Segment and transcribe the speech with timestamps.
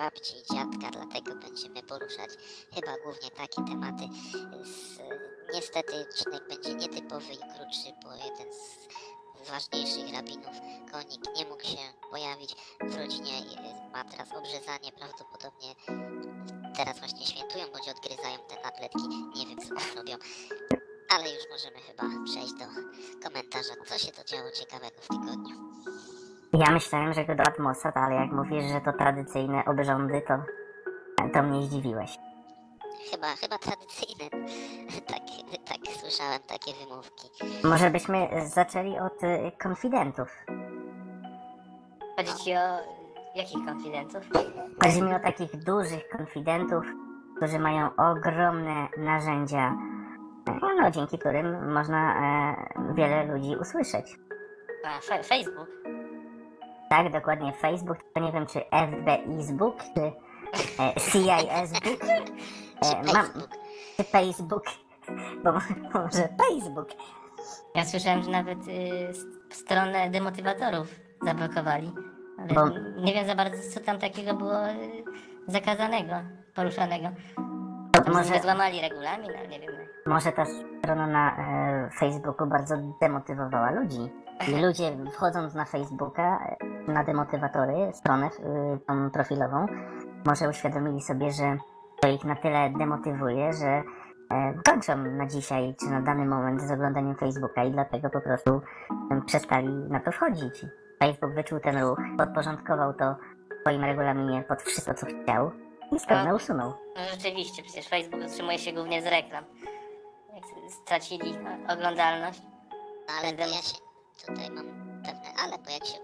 [0.00, 2.30] babci i dziadka, dlatego będziemy poruszać
[2.74, 4.04] chyba głównie takie tematy.
[4.64, 4.98] Z,
[5.54, 10.56] niestety odcinek będzie nietypowy i krótszy, bo jeden z ważniejszych rabinów,
[10.92, 11.78] konik, nie mógł się
[12.10, 13.32] pojawić w rodzinie.
[13.92, 15.74] Ma teraz obrzezanie, prawdopodobnie
[16.76, 19.08] teraz właśnie świętują, bądź odgryzają te tabletki.
[19.36, 20.16] Nie wiem, co robią.
[21.08, 22.66] Ale już możemy chyba przejść do
[23.28, 25.69] komentarza, co się to działo ciekawego w tygodniu.
[26.52, 30.34] Ja myślałem, że go do Atmosa, ale jak mówisz, że to tradycyjne obrządy, to,
[31.32, 32.18] to mnie zdziwiłeś.
[33.10, 34.24] Chyba, chyba tradycyjne.
[35.06, 35.20] Tak,
[35.68, 37.28] tak, słyszałem takie wymówki.
[37.64, 40.28] Może byśmy zaczęli od y, konfidentów.
[42.16, 42.78] Chodzi ci o
[43.34, 44.22] jakich konfidentów?
[44.84, 46.84] Chodzi mi o takich dużych konfidentów,
[47.36, 49.76] którzy mają ogromne narzędzia,
[50.48, 52.56] e, no, dzięki którym można e,
[52.94, 54.16] wiele ludzi usłyszeć.
[54.84, 55.68] A, fe- Facebook.
[56.90, 60.00] Tak, dokładnie Facebook, to nie wiem czy FBI'sbook, czy
[60.82, 61.00] e,
[62.82, 63.26] Czy e, mam,
[63.96, 64.64] czy Facebook,
[65.44, 65.52] bo
[65.94, 66.88] może Facebook.
[67.74, 69.12] Ja słyszałem, że nawet y,
[69.50, 71.92] stronę demotywatorów zablokowali.
[72.38, 72.68] Ale Bo-
[73.00, 75.04] nie wiem za bardzo, co tam takiego było y,
[75.46, 76.14] zakazanego,
[76.54, 77.08] poruszanego.
[78.12, 79.70] Może złamali regulamin, ale nie wiem.
[80.06, 84.12] może ta strona na e, Facebooku bardzo demotywowała ludzi.
[84.48, 86.56] I ludzie wchodząc na Facebooka,
[86.88, 88.30] e, na demotywatory, stronę e,
[88.86, 89.66] tą profilową,
[90.26, 91.56] może uświadomili sobie, że
[92.00, 93.82] to ich na tyle demotywuje, że e,
[94.66, 98.60] kończą na dzisiaj czy na dany moment z oglądaniem Facebooka i dlatego po prostu
[99.10, 100.66] e, przestali na to wchodzić.
[100.98, 103.16] Facebook wyczuł ten ruch, podporządkował to
[103.58, 105.50] w swoim regulaminie pod wszystko, co chciał
[105.98, 106.72] z pewna usunął.
[106.96, 109.44] No rzeczywiście, przecież Facebook utrzymuje się głównie z reklam.
[110.34, 110.44] Jak
[110.84, 111.34] stracili
[111.68, 112.40] oglądalność.
[113.08, 113.76] No ale bo ja się
[114.26, 114.66] tutaj mam
[115.04, 115.98] pewne ale, bo jak się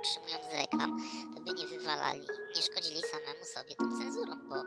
[0.00, 0.98] utrzymują z reklam,
[1.34, 2.20] to by nie wywalali,
[2.56, 4.62] nie szkodzili samemu sobie tą cenzurą, bo e,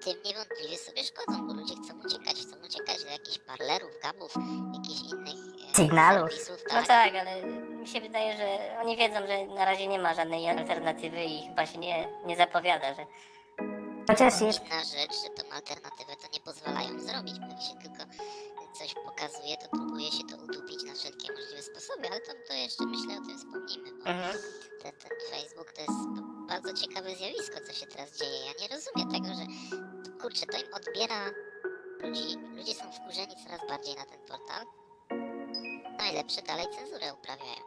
[0.00, 4.34] tym niewątpliwie sobie szkodzą, bo ludzie chcą uciekać, chcą uciekać do jakichś parlerów, gabów,
[4.74, 5.34] jakichś innych
[5.70, 6.30] e, Sygnałów.
[6.32, 6.86] serwisów, No tak.
[6.86, 11.24] tak, ale mi się wydaje, że oni wiedzą, że na razie nie ma żadnej alternatywy
[11.24, 13.06] i chyba się nie, nie zapowiada, że
[14.10, 18.02] Chociaż jest Inna rzecz, że tą alternatywę to nie pozwalają zrobić, bo jak się tylko
[18.78, 22.84] coś pokazuje, to próbuje się to udupić na wszelkie możliwe sposoby, ale to, to jeszcze
[22.86, 24.36] myślę o tym wspomnimy, bo mhm.
[24.82, 26.00] ten, ten Facebook to jest
[26.48, 28.38] bardzo ciekawe zjawisko, co się teraz dzieje.
[28.48, 29.44] Ja nie rozumiem tego, że
[30.22, 31.20] kurczę, to im odbiera
[32.02, 32.26] ludzi,
[32.56, 34.62] ludzie są wkurzeni coraz bardziej na ten portal.
[35.98, 37.62] Najlepsze dalej cenzurę uprawiają.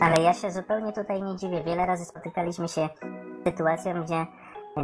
[0.00, 1.62] Ale ja się zupełnie tutaj nie dziwię.
[1.62, 2.88] Wiele razy spotykaliśmy się
[3.40, 4.26] z sytuacją, gdzie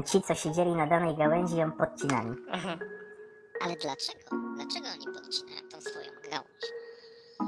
[0.05, 2.31] ci, co siedzieli na danej gałęzi, ją podcinali.
[2.31, 2.79] Mhm.
[3.65, 4.37] Ale dlaczego?
[4.57, 6.65] Dlaczego oni podcinają tą swoją gałąź?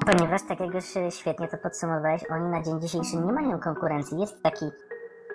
[0.06, 4.20] Ponieważ, tak jak już świetnie to podsumowałeś, oni na dzień dzisiejszy nie mają konkurencji.
[4.20, 4.64] Jest taki,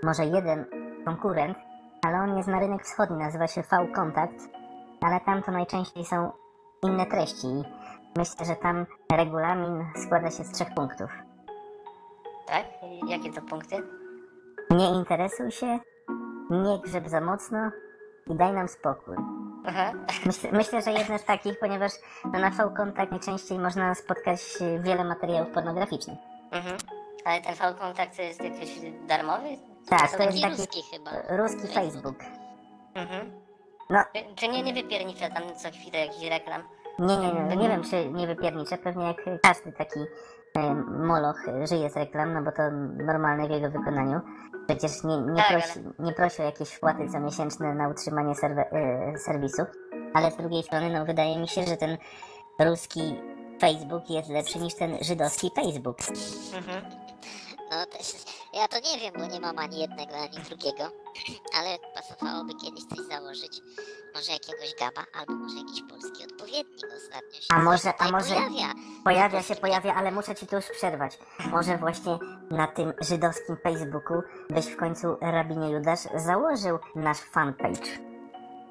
[0.04, 0.66] może jeden
[1.06, 1.58] konkurent,
[2.06, 4.50] ale on jest na rynek wschodni, nazywa się V-Contact,
[5.02, 6.32] ale tam to najczęściej są
[6.84, 7.48] inne treści.
[7.48, 7.64] I
[8.20, 11.12] myślę, że tam regulamin składa się z trzech punktów.
[12.48, 12.66] Tak?
[13.08, 13.76] Jakie to punkty?
[14.72, 15.80] Nie interesuj się,
[16.50, 17.72] nie grzeb za mocno
[18.28, 19.16] i daj nam spokój.
[19.66, 19.92] Aha.
[20.26, 21.92] Myślę, myślę, że jedne z takich, ponieważ
[22.26, 24.40] no, na V-Kontakt najczęściej można spotkać
[24.80, 26.18] wiele materiałów pornograficznych.
[26.52, 26.78] Mhm.
[27.26, 29.48] Ale ten V-kontakt to jest jakiś darmowy?
[29.90, 31.12] Tak, Co to jest Taki ruski chyba.
[31.38, 32.16] ruski Facebook.
[32.96, 33.32] Mhm.
[33.90, 34.00] No.
[34.16, 36.64] Czy, czy nie, nie wypiernicza tam co chwilę jakichś reklam?
[37.00, 40.00] Nie, nie, nie, nie wiem czy nie wypierniczę, pewnie jak każdy taki
[40.86, 42.72] moloch e, żyje z reklam, no bo to
[43.06, 44.22] normalne w jego wykonaniu.
[44.68, 48.72] Przecież nie, nie, Tak, prosi, nie prosi o jakieś wpłaty co miesięczne na utrzymanie serwe,
[48.72, 49.62] e, serwisu,
[50.14, 51.98] ale z drugiej strony no wydaje mi się, że ten
[52.60, 53.16] ruski
[53.62, 55.98] Facebook jest lepszy niż ten żydowski Facebook.
[56.56, 57.07] Mhm.
[57.72, 58.14] No też,
[58.54, 60.84] ja to nie wiem, bo nie mam ani jednego, ani drugiego,
[61.60, 63.62] ale pasowałoby kiedyś coś założyć.
[64.16, 68.74] Może jakiegoś gaba, albo może jakiś polski odpowiednik ostatnio się A może- a może- pojawia.
[69.04, 71.20] Pojawia się, pojawia, ale muszę ci tu już przerwać.
[71.52, 72.18] Może właśnie
[72.52, 77.82] na tym żydowskim Facebooku byś w końcu, rabinie Judasz, założył nasz fanpage.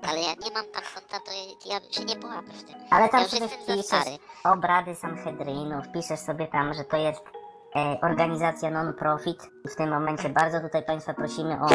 [0.09, 1.33] Ale ja nie mam tam konta, to
[1.69, 2.75] ja, się nie połapę w tym.
[2.91, 7.21] Ale tam ja sobie wpiszesz obrady Sanhedrynu, wpiszesz sobie tam, że to jest
[8.03, 9.51] organizacja non-profit.
[9.71, 11.67] W tym momencie bardzo tutaj Państwa prosimy o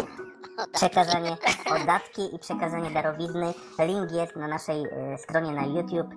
[0.72, 1.36] przekazanie,
[1.70, 3.54] o datki i przekazanie darowizny.
[3.78, 6.14] Link jest na naszej e, stronie na YouTube.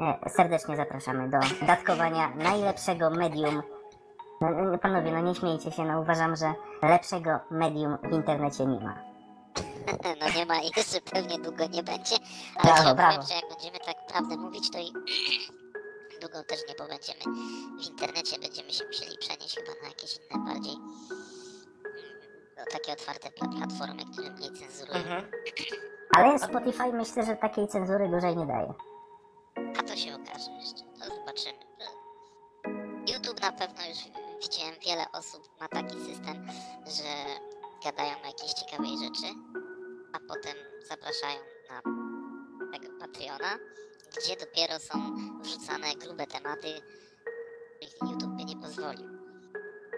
[0.00, 3.62] E, serdecznie zapraszamy do datkowania najlepszego medium.
[4.40, 8.80] No, no, panowie, no nie śmiejcie się, no uważam, że lepszego medium w internecie nie
[8.80, 8.94] ma.
[10.20, 12.16] No nie ma i jeszcze pewnie długo nie będzie.
[12.56, 13.22] Ale Brawo, brawo.
[13.22, 14.92] że jak będziemy tak prawdę mówić, to i
[16.24, 17.20] niedługo też nie pobędziemy
[17.78, 20.76] w internecie, będziemy się musieli przenieść chyba na jakieś inne bardziej
[22.56, 24.98] no, takie otwarte pla- platformy, które mniej cenzurują.
[24.98, 25.30] Mhm.
[26.16, 28.74] Ale Spotify myślę, że takiej cenzury dużej nie daje.
[29.78, 31.58] A to się okaże jeszcze, to zobaczymy.
[33.12, 33.98] YouTube na pewno już
[34.42, 36.46] widziałem wiele osób ma taki system,
[36.86, 37.10] że
[37.84, 39.34] gadają o jakiejś ciekawej rzeczy,
[40.12, 40.56] a potem
[40.88, 41.40] zapraszają
[41.70, 41.82] na
[42.78, 43.58] tego Patreona,
[44.18, 44.94] gdzie dopiero są
[45.42, 46.68] wrzucane grube tematy,
[47.76, 49.08] których YouTube by nie pozwolił.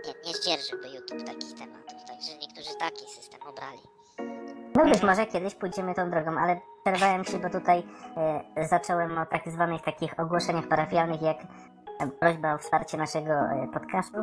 [0.07, 3.81] Nie, nie zdzierżyłby YouTube takich tematów, także niektórzy taki system obrali.
[4.75, 7.87] No być może kiedyś pójdziemy tą drogą, ale przerwałem ci, bo tutaj
[8.57, 11.41] e, zacząłem o tak zwanych takich ogłoszeniach parafialnych, jak
[12.01, 14.19] e, prośba o wsparcie naszego e, podcastu,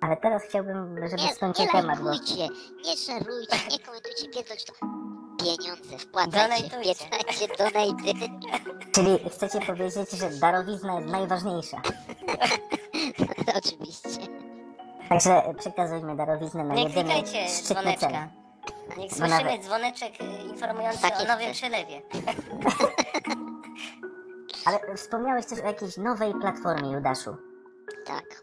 [0.00, 2.48] ale teraz chciałbym, żeby Nie, skończył nie temat, bo lajkujcie,
[2.84, 5.01] nie szarujcie, nie komentujcie, pierdolcie to.
[5.44, 6.94] Pieniądze, wpłacajcie, Donajtujcie.
[6.94, 8.12] wpłacajcie donaty.
[8.92, 11.80] czyli chcecie powiedzieć, że darowizna jest najważniejsza.
[13.58, 14.26] Oczywiście.
[15.08, 17.96] Także przekazujmy darowiznę na Nie jedyny klikajcie szczytny cel.
[17.96, 18.28] dzwoneczka.
[18.96, 21.28] Niech słyszymy nawet- dzwoneczek y, informujący Tak o jest.
[21.28, 22.02] nowym przelewie.
[24.64, 27.36] Ale wspomniałeś też o jakiejś nowej platformie, Judaszu.
[28.06, 28.42] Tak.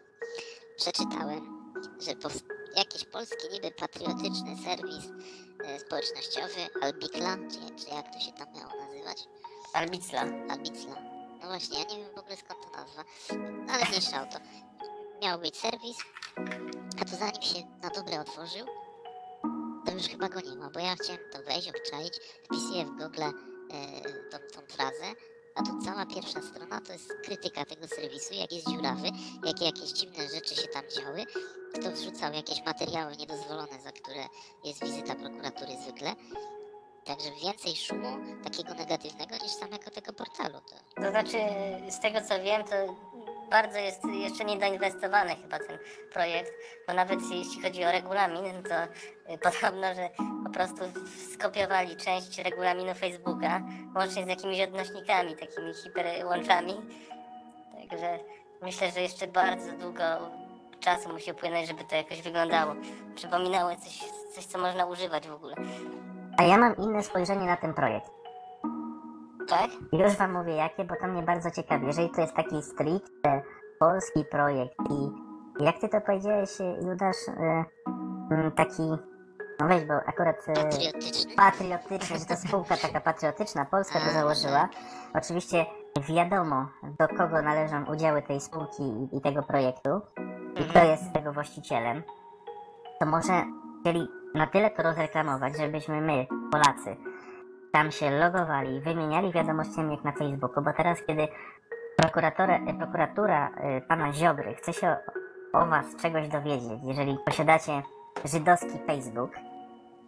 [0.78, 5.06] Przeczytałem, że powst- jakiś polski niby patriotyczny serwis
[5.66, 9.18] e, społecznościowy Albikla, czy, czy jak to się tam miało nazywać?
[9.74, 10.22] Albicla.
[10.50, 10.96] Albicla.
[11.42, 13.04] No właśnie, ja nie wiem w ogóle skąd to nazwa,
[13.74, 14.40] ale mniejsza o to.
[15.22, 15.98] Miał być serwis,
[17.02, 18.66] a to zanim się na dobre otworzył,
[19.86, 23.22] to już chyba go nie ma, bo ja chciałem to wejść, obczaić, wpisuję w Google
[23.24, 23.32] e,
[24.30, 25.06] tą, tą frazę,
[25.60, 29.08] a tu cała pierwsza strona to jest krytyka tego serwisu, jak jest dziurawy,
[29.46, 31.26] jakie jakieś dziwne rzeczy się tam działy,
[31.74, 34.24] kto wrzucał jakieś materiały niedozwolone, za które
[34.64, 36.16] jest wizyta prokuratury zwykle.
[37.06, 40.60] Także więcej szumu takiego negatywnego niż samego tego portalu.
[40.96, 41.38] To To znaczy,
[41.90, 42.76] z tego co wiem, to
[43.52, 45.78] bardzo jest jeszcze niedoinwestowany chyba ten
[46.14, 46.52] projekt,
[46.88, 48.84] bo nawet jeśli chodzi o regulamin, to
[49.34, 50.10] y, podobno, że
[50.44, 50.84] po prostu
[51.34, 53.62] skopiowali część regulaminu Facebooka,
[53.96, 56.74] łącznie z jakimiś odnośnikami, takimi hiperłączami.
[57.90, 58.20] Także
[58.62, 60.04] myślę, że jeszcze bardzo długo
[60.80, 62.76] czasu musi upłynąć, żeby to jakoś wyglądało.
[63.16, 64.04] Przypominało coś,
[64.36, 65.56] coś co można używać w ogóle.
[66.38, 68.19] A ja mam inne spojrzenie na ten projekt.
[69.50, 69.70] Tak?
[69.92, 71.88] Już wam mówię jakie, bo to mnie bardzo ciekawi.
[71.88, 73.42] Jeżeli to jest taki stricte
[73.80, 75.30] polski projekt i
[75.64, 76.50] jak ty to powiedziałeś,
[76.82, 77.66] Judasz, e,
[78.56, 78.84] taki,
[79.60, 81.36] no weź, bo akurat e, patriotyczny.
[81.36, 84.70] patriotyczny, że to spółka taka patriotyczna, Polska to założyła.
[85.14, 85.66] Oczywiście
[86.10, 86.68] wiadomo,
[87.00, 90.02] do kogo należą udziały tej spółki i, i tego projektu
[90.56, 92.04] i kto jest tego właścicielem.
[93.00, 93.44] To może
[93.82, 96.96] chcieli na tyle to rozreklamować, żebyśmy my, Polacy,
[97.72, 104.14] tam się logowali, wymieniali wiadomościami jak na Facebooku, bo teraz kiedy e, prokuratura e, pana
[104.14, 104.96] Ziobry chce się
[105.54, 107.82] o, was czegoś dowiedzieć, jeżeli posiadacie
[108.26, 109.32] żydowski Facebook,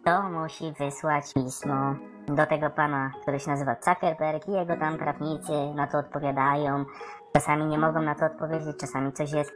[0.04, 1.94] to musi wysłać pismo
[2.28, 6.84] do tego pana, który się nazywa Zuckerberg i jego tam prawnicy na to odpowiadają.
[7.32, 9.52] Czasami nie mogą na to odpowiedzieć, czasami coś jest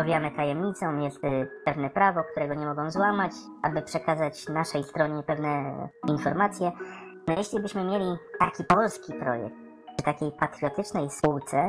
[0.00, 5.74] owiane tajemnicą, jest y, pewne prawo, którego nie mogą złamać, aby przekazać naszej stronie pewne
[6.08, 6.72] informacje.
[7.26, 9.56] No jeśli byśmy mieli taki polski projekt,
[9.96, 11.68] przy takiej patriotycznej spółce,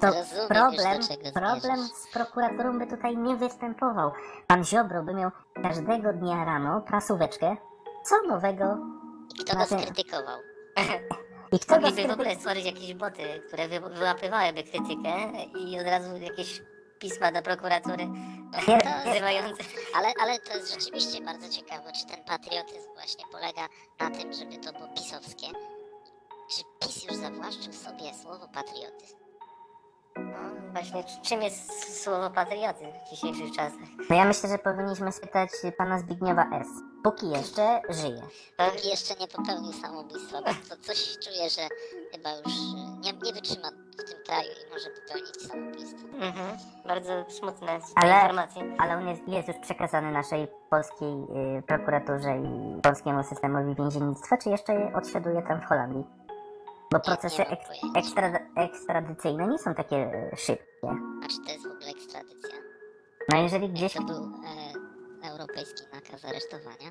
[0.00, 1.00] to Rozumiem problem,
[1.34, 4.12] problem z prokuraturą by tutaj nie występował.
[4.46, 5.30] Pan Ziobro by miał
[5.62, 7.56] każdego dnia rano prasóweczkę,
[8.04, 8.78] co nowego
[9.40, 10.38] I kto go tym- skrytykował?
[11.52, 15.10] i kto go Mogliby w ogóle stworzyć jakieś boty, które wy, wyłapywałyby krytykę
[15.58, 16.62] i od razu jakieś
[16.98, 18.06] pisma do prokuratury
[18.68, 19.62] nie, wzywające.
[19.94, 23.68] Ale, ale to jest rzeczywiście bardzo ciekawe, czy ten patriotyzm właśnie polega
[24.00, 25.46] na tym, żeby to było pisowskie.
[26.50, 29.27] Czy PiS już zawłaszczył sobie słowo patriotyzm?
[30.72, 33.88] Właśnie, czym jest słowo patriotyzm w dzisiejszych czasach?
[34.10, 36.66] No ja myślę, że powinniśmy spytać pana Zbigniewa S.
[37.04, 38.22] Póki jeszcze żyje.
[38.56, 41.60] Póki jeszcze nie popełnił samobójstwa, bo to coś czuję, że
[42.12, 46.06] chyba już e, nie, nie wytrzyma w tym kraju i może popełnić samobójstwo.
[46.20, 46.58] Mhm.
[46.86, 48.62] Bardzo smutne Ale- informacje.
[48.78, 51.12] Ale on jest, jest już przekazany naszej polskiej
[51.58, 56.04] y, prokuraturze i polskiemu systemowi więziennictwa, czy jeszcze je odsiaduje tam w Holandii?
[56.92, 57.60] Bo procesy ek,
[57.96, 60.88] ekstra, ekstradycyjne nie są takie szybkie.
[61.24, 62.58] A czy to jest w ogóle ekstradycja?
[63.32, 64.24] No jeżeli gdzieś, To był
[65.24, 66.88] e, europejski nakaz aresztowania.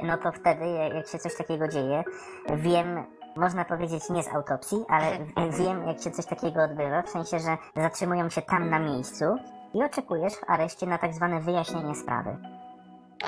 [0.00, 2.04] y, no to wtedy jak jak się coś takiego dzieje,
[2.56, 3.04] wiem,
[3.36, 5.06] można powiedzieć nie z autopsji, ale
[5.58, 9.24] wiem jak się coś takiego odbywa, w sensie, że zatrzymują się tam na miejscu
[9.74, 12.36] i oczekujesz w areszcie na tak zwane wyjaśnienie sprawy.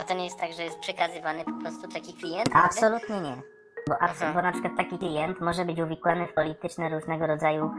[0.01, 2.49] A to nie jest tak, że jest przekazywany po prostu taki klient?
[2.55, 3.43] Absolutnie nie.
[3.89, 4.33] Bo, Aha.
[4.35, 7.71] bo na przykład taki klient może być uwikłany w polityczne różnego rodzaju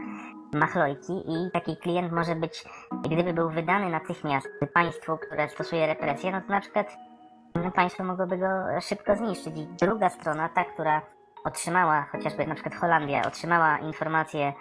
[0.52, 2.64] machlojki i taki klient może być,
[3.02, 6.96] gdyby był wydany natychmiast państwu, które stosuje represje, no to na przykład
[7.54, 8.46] no, państwo mogłoby go
[8.80, 9.56] szybko zniszczyć.
[9.56, 11.02] I druga strona, ta, która
[11.44, 14.52] otrzymała, chociażby na przykład Holandia, otrzymała informację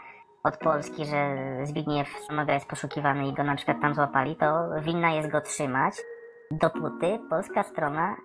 [0.43, 5.11] od Polski, że Zbigniew Somoga jest poszukiwany i go na przykład tam złapali, to winna
[5.11, 5.93] jest go trzymać,
[6.51, 8.15] dopóty polska strona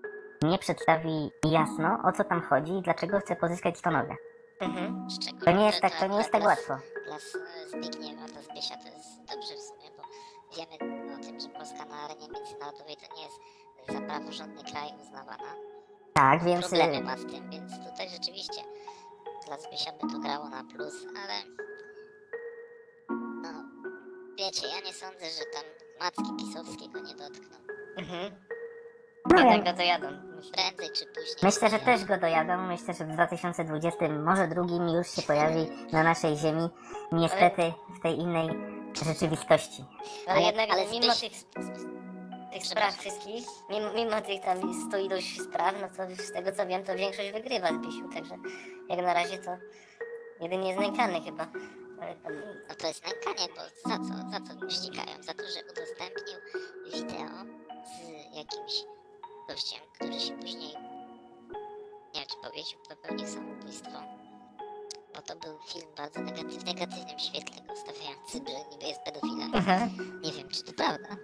[0.42, 4.16] nie przedstawi jasno, o co tam chodzi i dlaczego chce pozyskać Stonogę.
[4.60, 5.06] Mhm.
[5.10, 6.78] Szczególnie To nie jest tak, to nie jest tak dla- łatwo.
[7.06, 7.18] Dla
[7.68, 10.02] Zbigniewa, dla Zbysia to jest dobrze w sumie, bo
[10.56, 13.36] wiemy o tym, że Polska na arenie międzynarodowej to nie jest
[13.88, 15.54] za praworządny kraj uznawana.
[16.14, 18.60] Tak, więc y, Problemy ma z tym, więc tutaj rzeczywiście
[19.46, 21.34] dla Zbysia by to grało na plus, ale
[23.42, 23.48] no
[24.38, 25.64] wiecie, ja nie sądzę, że tam
[26.00, 27.56] Macki Pisowskiego nie dotkną.
[27.96, 28.32] Mhm.
[29.36, 30.06] Ja- go dojadą.
[30.36, 30.52] Myślę.
[30.52, 31.34] Prędzej czy później.
[31.42, 32.56] myślę, że też go dojadą.
[32.56, 36.68] Myślę, że w 2020, może drugim już się pojawi na naszej ziemi.
[37.12, 38.48] Niestety w tej innej
[39.04, 39.84] rzeczywistości.
[40.26, 41.32] Ale, Ale- jednak ale mimo tych,
[42.52, 46.66] tych spraw wszystkich, mimo, mimo tych tam sto ilość spraw, no to z tego co
[46.66, 48.34] wiem, to większość wygrywa Zbysiu, także
[48.88, 49.50] jak na razie to
[50.40, 51.46] jedynie znękany chyba.
[52.02, 52.32] Ale tam,
[52.68, 54.30] No to jest nękanie, bo za co?
[54.30, 55.22] Za co go ścigają?
[55.22, 56.38] Za to, że udostępnił
[56.94, 57.44] wideo
[57.84, 58.72] z jakimś
[59.48, 60.74] gościem, który się później,
[62.14, 63.90] nie wiem czy powiedział, popełnił samobójstwo.
[65.14, 69.52] Bo to był film bardzo negatyw, w negatywnym świetle go stawiający, że niby jest pedofilem.
[70.22, 71.16] Nie wiem czy to prawda,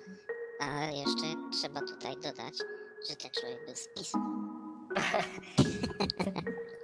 [0.60, 1.22] ale jeszcze
[1.60, 2.54] trzeba tutaj dodać,
[3.10, 4.18] że ten człowiek był z PiSu.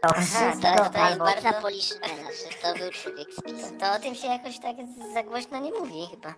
[0.03, 3.77] To to- wszystko to jest bardzo- Dla Poliszynela, że to był człowiek z PiSu.
[3.81, 4.77] To o tym się jakoś tak
[5.15, 6.35] za głośno nie mówi chyba.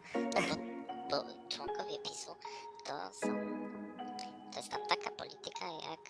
[1.11, 2.37] bo członkowie PiSu
[2.85, 3.52] to są.
[5.43, 6.01] Polityka jak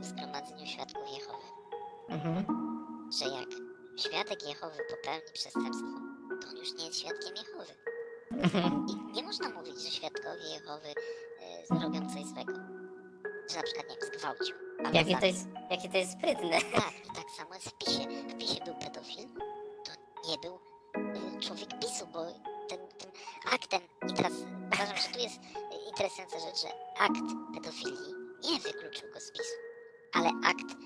[0.00, 1.46] w Zgromadzeniu Świadków Jehowy,
[2.08, 2.44] Mhm.
[3.18, 3.48] że jak
[3.96, 5.86] świadek Jehowy popełni przestępstwo,
[6.42, 7.74] to on już nie jest świadkiem Jehowy.
[8.32, 8.86] Mhm.
[8.88, 12.52] I nie można mówić, że świadkowie Jehowy e, robią coś złego.
[13.50, 14.56] Że na przykład, nie wiem, zgwałcił.
[14.84, 15.26] albo Jakie to zabił.
[15.28, 16.50] jest, jakie to jest sprytne.
[16.80, 18.06] Tak, i tak samo jest w PiSie.
[18.28, 19.28] W PiSie był pedofil,
[19.84, 19.92] to
[20.30, 22.24] nie był y, człowiek PiSu, bo
[22.68, 23.10] ten, ten
[23.52, 23.80] aktem,
[24.10, 24.32] i teraz
[24.74, 26.68] uważam, że tu jest y, interesująca rzecz, że
[26.98, 27.22] akt
[27.54, 29.56] pedofilii nie wykluczył go z PiSu,
[30.12, 30.76] ale akt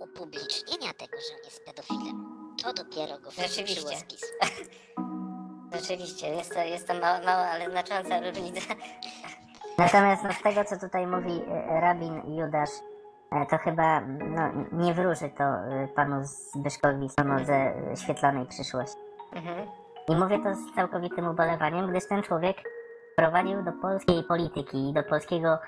[0.00, 2.16] upublicznienia tego, że on jest pedofilem,
[2.62, 3.96] to dopiero go wykluczyło Rzeczywiście.
[3.96, 4.26] z PiSu.
[5.76, 8.74] Rzeczywiście, jest to, jest to mała, mała, ale znacząca różnica.
[9.78, 12.70] Natomiast no, z tego, co tutaj mówi e, rabin Judasz,
[13.32, 18.98] e, to chyba no, nie wróży to e, panu Zbyszkowi Sonodze e, świetlanej przyszłości.
[19.32, 19.68] Mhm.
[20.08, 22.56] I mówię to z całkowitym ubolewaniem, gdyż ten człowiek
[23.16, 25.58] prowadził do polskiej polityki i do polskiego,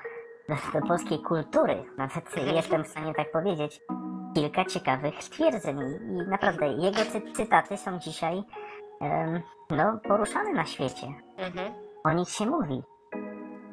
[0.48, 3.80] do, polskiej kultury, nawet jestem w stanie tak powiedzieć,
[4.34, 5.78] kilka ciekawych stwierdzeń.
[5.80, 8.42] I, naprawdę jego cy, cytaty są dzisiaj
[9.00, 11.06] em, no, poruszane na świecie.
[11.36, 11.74] Mhm.
[12.04, 12.82] O nich się mówi.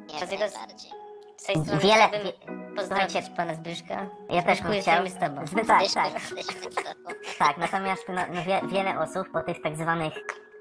[0.08, 0.90] Jak Dlatego- najbardziej.
[1.36, 4.06] Z tej strony Wiele- chciałbym pozdrowić pana Zbyszka.
[4.30, 5.04] Ja też bym Zbyszku, chciał.
[5.04, 5.46] jesteśmy z tobą.
[5.46, 6.12] Zbyt, tak, Zbyszku, tak.
[6.36, 7.10] jesteśmy z tobą.
[7.38, 10.12] Tak, natomiast no, no wie, wiele osób po tych tak zwanych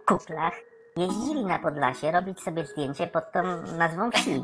[0.05, 0.53] kuklach
[0.97, 3.43] jeździli na Podlasie robić sobie zdjęcie pod tą
[3.77, 4.43] nazwą wsi.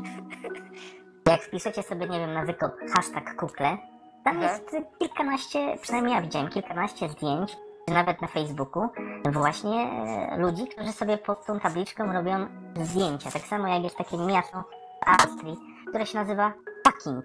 [1.26, 3.78] Jak wpiszecie sobie, nie wiem, na wykop hashtag kukle,
[4.24, 4.52] tam Mhm.
[4.52, 7.56] jest kilkanaście, przynajmniej ja widziałem kilkanaście zdjęć,
[7.88, 8.88] czy nawet na Facebooku,
[9.32, 9.90] właśnie
[10.32, 12.46] e, ludzi, którzy sobie pod tą tabliczką robią
[12.82, 13.30] zdjęcia.
[13.30, 14.64] Tak samo jak jest takie miasto
[15.06, 15.56] w Austrii,
[15.88, 16.52] które się nazywa
[16.86, 17.24] Fucking.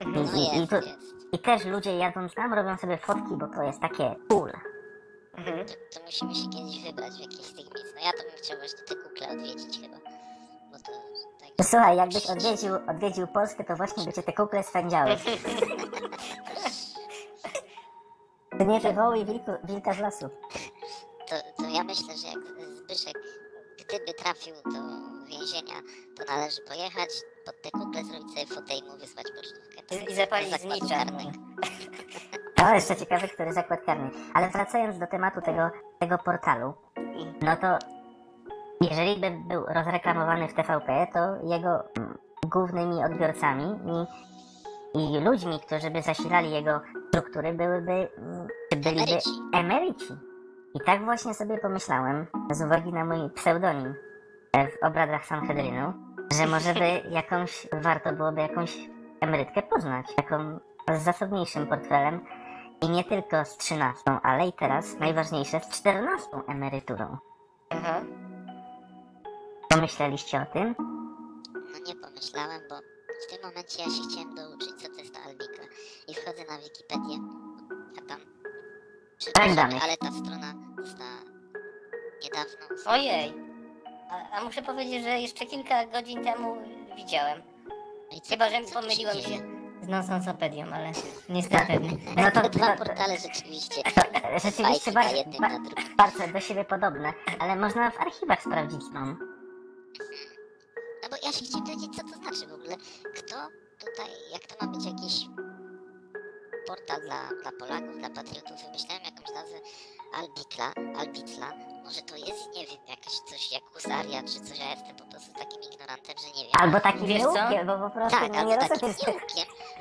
[0.00, 0.76] I, No i, i, jest, tu.
[1.32, 4.52] I też ludzie jadąc tam robią sobie fotki, bo to jest takie cool.
[5.38, 5.66] Mhm.
[5.66, 7.94] To, to musimy się kiedyś wybrać w jakieś z tych miejsc.
[7.94, 9.96] No ja to bym chciał właśnie te kukle odwiedzić chyba.
[11.56, 11.64] To.
[11.64, 15.10] Słuchaj, jakbyś odwiedził, odwiedził Polskę, to właśnie by cię te kukle swędziały.
[18.58, 20.28] To nie wywołuj wilku, wilka z lasu.
[21.28, 22.38] To, to ja myślę, że jak
[22.76, 23.14] Zbyszek,
[23.78, 24.80] gdyby trafił do
[25.26, 25.74] więzienia,
[26.18, 27.08] to należy pojechać,
[27.46, 29.82] pod te kukle zrobić sobie fotę i mu wysłać pocztówkę.
[29.88, 30.96] To I zapalić znicza.
[30.96, 31.30] karnego.
[32.64, 34.10] O, jeszcze ciekawy, który zakład karny.
[34.34, 36.74] Ale wracając do tematu tego, tego portalu,
[37.42, 37.78] no to
[38.80, 43.64] jeżeli by był rozreklamowany w TVP, to jego mm, głównymi odbiorcami
[44.94, 49.30] i, i ludźmi, którzy by zasilali jego struktury, byłyby, mm, byliby Emeryci.
[49.54, 50.14] emeryci.
[50.74, 53.94] I tak właśnie sobie pomyślałem, z uwagi na mój pseudonim
[54.52, 55.92] e, w obradach Sanhedrynu,
[56.38, 58.90] że może by jakąś, warto byłoby jakąś
[59.20, 60.58] emerytkę poznać, taką
[60.92, 62.20] z zasobniejszym portfelem
[62.82, 67.16] i nie tylko z 13, ale i teraz najważniejsze z 14 emeryturą.
[67.70, 68.00] Aha.
[69.74, 70.74] Pomyśleliście o tym?
[71.72, 72.74] No nie pomyślałem, bo
[73.26, 75.62] w tym momencie ja się chciałem douczyć, co to jest ta albika.
[76.08, 77.18] I wchodzę na Wikipedię.
[79.18, 79.82] Przepraszam, danych.
[79.84, 81.10] ale ta strona została
[82.22, 82.82] niedawno.
[82.86, 83.34] Ojej.
[84.10, 86.56] A, a muszę powiedzieć, że jeszcze kilka godzin temu
[86.96, 87.42] widziałem.
[88.10, 89.38] I co- Chyba, że co pomyliłem się
[89.82, 90.92] z nonsensopedią, ale
[91.28, 91.90] nie jestem pewny.
[92.16, 93.82] No to, Dwa portale rzeczywiście.
[94.44, 95.50] rzeczywiście bardzo, na
[95.96, 99.33] bardzo do siebie podobne, ale można w archiwach sprawdzić stron.
[101.04, 102.76] No bo ja się chciałem dowiedzieć, co to znaczy w ogóle.
[103.14, 103.36] Kto
[103.78, 105.14] tutaj, jak to ma być jakiś
[106.66, 109.58] portal dla, dla Polaków, dla patriotów, wymyślałem jakąś nazwę
[110.14, 111.52] Albitla, Albitla.
[111.84, 115.32] Może to jest, nie wiem, jakaś coś jak husaria czy coś, ja jestem po prostu
[115.32, 116.52] takim ignorantem, że nie wiem.
[116.60, 117.34] Albo takim Wiesz co?
[117.66, 118.88] bo po prostu tak, nie albo takim.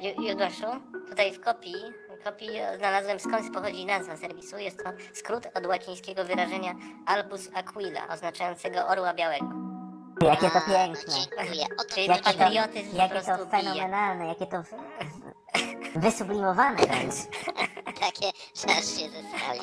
[0.02, 0.66] Ju- Judaszu,
[1.10, 1.76] tutaj w kopii,
[2.24, 4.58] kopii znalazłem skąd pochodzi nazwa serwisu.
[4.58, 6.76] Jest to skrót od łacińskiego wyrażenia
[7.06, 9.73] albus aquila, oznaczającego orła białego.
[10.22, 11.14] Jakie to A, no piękne.
[11.14, 11.66] dziękuję.
[11.80, 12.02] O to.
[12.02, 17.14] Jakie to, patriotyzm po jakie to fenomenalne, jakie to w- wysublimowane wręcz.
[18.02, 19.60] Takie, że aż się zesrali.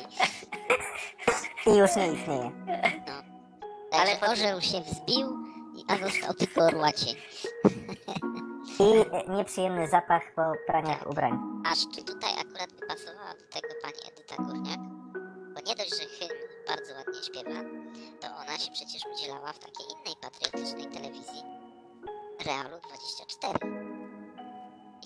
[1.65, 2.51] I już nie istnieje.
[3.91, 5.37] Ale Ale orzeł się wzbił,
[5.75, 7.15] i- a został tylko orła cień.
[8.79, 11.39] I nieprzyjemny zapach po praniach ubrań.
[11.71, 14.79] Aż czy tutaj akurat by pasowała do tego pani Edyta Górniak?
[15.53, 17.59] Bo nie dość, że hymn bardzo ładnie śpiewa,
[18.21, 21.43] to ona się przecież udzielała w takiej innej patriotycznej telewizji
[22.45, 23.59] Realu 24.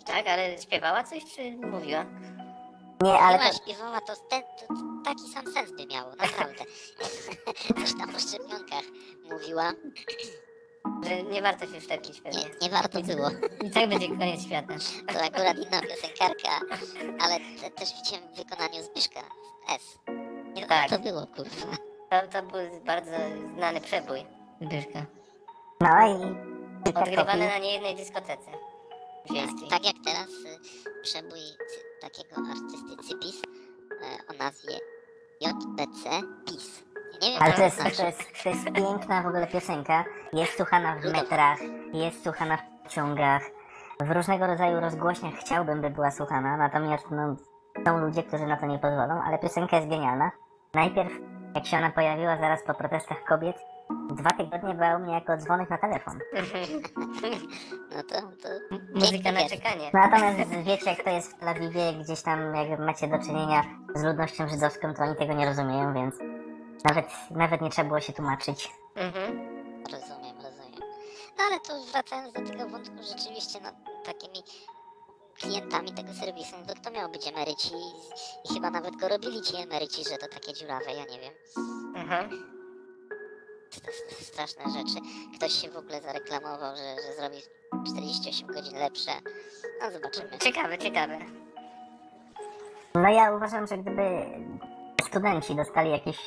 [0.05, 2.05] Tak, ale śpiewała coś, czy mówiła?
[3.03, 4.65] Nie, ale Ona to, śpiewała, to, ten, to
[5.05, 6.63] taki sam sens by miało, naprawdę.
[7.81, 8.83] Coś tam o szczepionkach
[9.31, 9.71] mówiła.
[11.03, 12.39] Że nie warto się szczepić pewnie.
[12.39, 13.29] Nie, nie warto było.
[13.63, 14.73] I tak będzie koniec świata.
[15.13, 16.59] To akurat inna piosenkarka,
[17.19, 19.19] ale te, też widziałem w wykonaniu Zbyszka
[19.69, 19.99] S.
[20.53, 20.69] Nie Tak.
[20.69, 20.89] tak.
[20.89, 21.94] to było, kurwa.
[22.09, 23.11] To, to był bardzo
[23.57, 24.25] znany przebój
[24.61, 24.99] Zbyszka.
[25.81, 26.35] no i
[26.95, 28.51] Odgrywany na niejednej dyskotece
[29.31, 29.69] wiejskiej.
[29.69, 31.39] Tak jak teraz y, przebój
[32.01, 33.45] takiego artysty Cypis y,
[34.29, 34.73] o nazwie
[35.41, 36.09] JBC
[36.45, 36.83] PiS.
[37.21, 37.97] Nie wiem, Ale to jest, znaczy.
[37.97, 40.05] to, jest, to jest piękna w ogóle piosenka.
[40.33, 41.59] Jest słuchana w metrach,
[41.93, 43.41] jest słuchana w pociągach,
[43.99, 47.35] w różnego rodzaju rozgłośniach chciałbym, by była słuchana, natomiast no,
[47.85, 50.31] są ludzie, którzy na to nie pozwolą, ale piosenka jest genialna.
[50.73, 51.11] Najpierw,
[51.55, 53.55] jak się ona pojawiła zaraz po protestach kobiet,
[54.09, 56.19] dwa tygodnie była u mnie jako dzwonek na telefon.
[57.95, 58.49] No to, to
[58.95, 59.89] Muzyka na czekanie.
[59.93, 63.63] Natomiast wiecie, jak to jest w Tel Awiwie, gdzieś tam jak macie do czynienia
[63.95, 66.15] z ludnością żydowską, to oni tego nie rozumieją, więc
[66.83, 68.71] nawet, nawet nie trzeba było się tłumaczyć.
[68.95, 69.25] Mhm.
[69.91, 70.81] Rozumiem, rozumiem.
[71.37, 73.69] No ale to wracając do tego wątku, rzeczywiście no,
[74.05, 74.43] takimi
[75.39, 79.41] klientami tego serwisu, no to kto miał być emeryci i, i chyba nawet go robili
[79.41, 81.33] ci emeryci, że to takie dziurawe, ja nie wiem.
[81.95, 82.29] Mhm.
[83.85, 84.99] To straszne rzeczy.
[85.37, 87.37] Ktoś się w ogóle zareklamował, że, że zrobi
[87.91, 89.11] 48 godzin lepsze.
[89.81, 90.37] No zobaczymy.
[90.39, 91.17] Ciekawe, ciekawe.
[92.95, 94.25] No ja uważam, że gdyby
[95.07, 96.17] studenci dostali jakiś,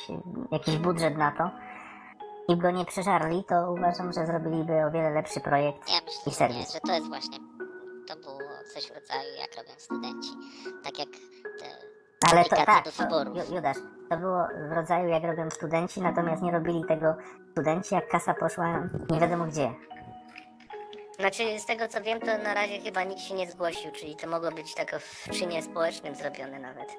[0.51, 1.49] jakiś budżet na to
[2.53, 5.89] i go nie przeżarli, to uważam, że zrobiliby o wiele lepszy projekt.
[5.89, 6.57] Ja I myślę, że, serwis.
[6.57, 7.37] nie, że to jest właśnie,
[8.07, 8.37] to było
[8.73, 10.29] coś w rodzaju jak robią studenci.
[10.83, 11.09] Tak jak
[11.59, 11.65] te
[12.31, 13.37] Ale to tak, do to, wyborów.
[13.37, 13.77] Ju- Judasz,
[14.09, 17.15] to było w rodzaju jak robią studenci, natomiast nie robili tego
[17.51, 19.73] studenci, jak kasa poszła nie wiadomo gdzie.
[21.19, 24.27] Znaczy, z tego co wiem, to na razie chyba nikt się nie zgłosił, czyli to
[24.27, 26.89] mogło być tak w czynie społecznym zrobione nawet.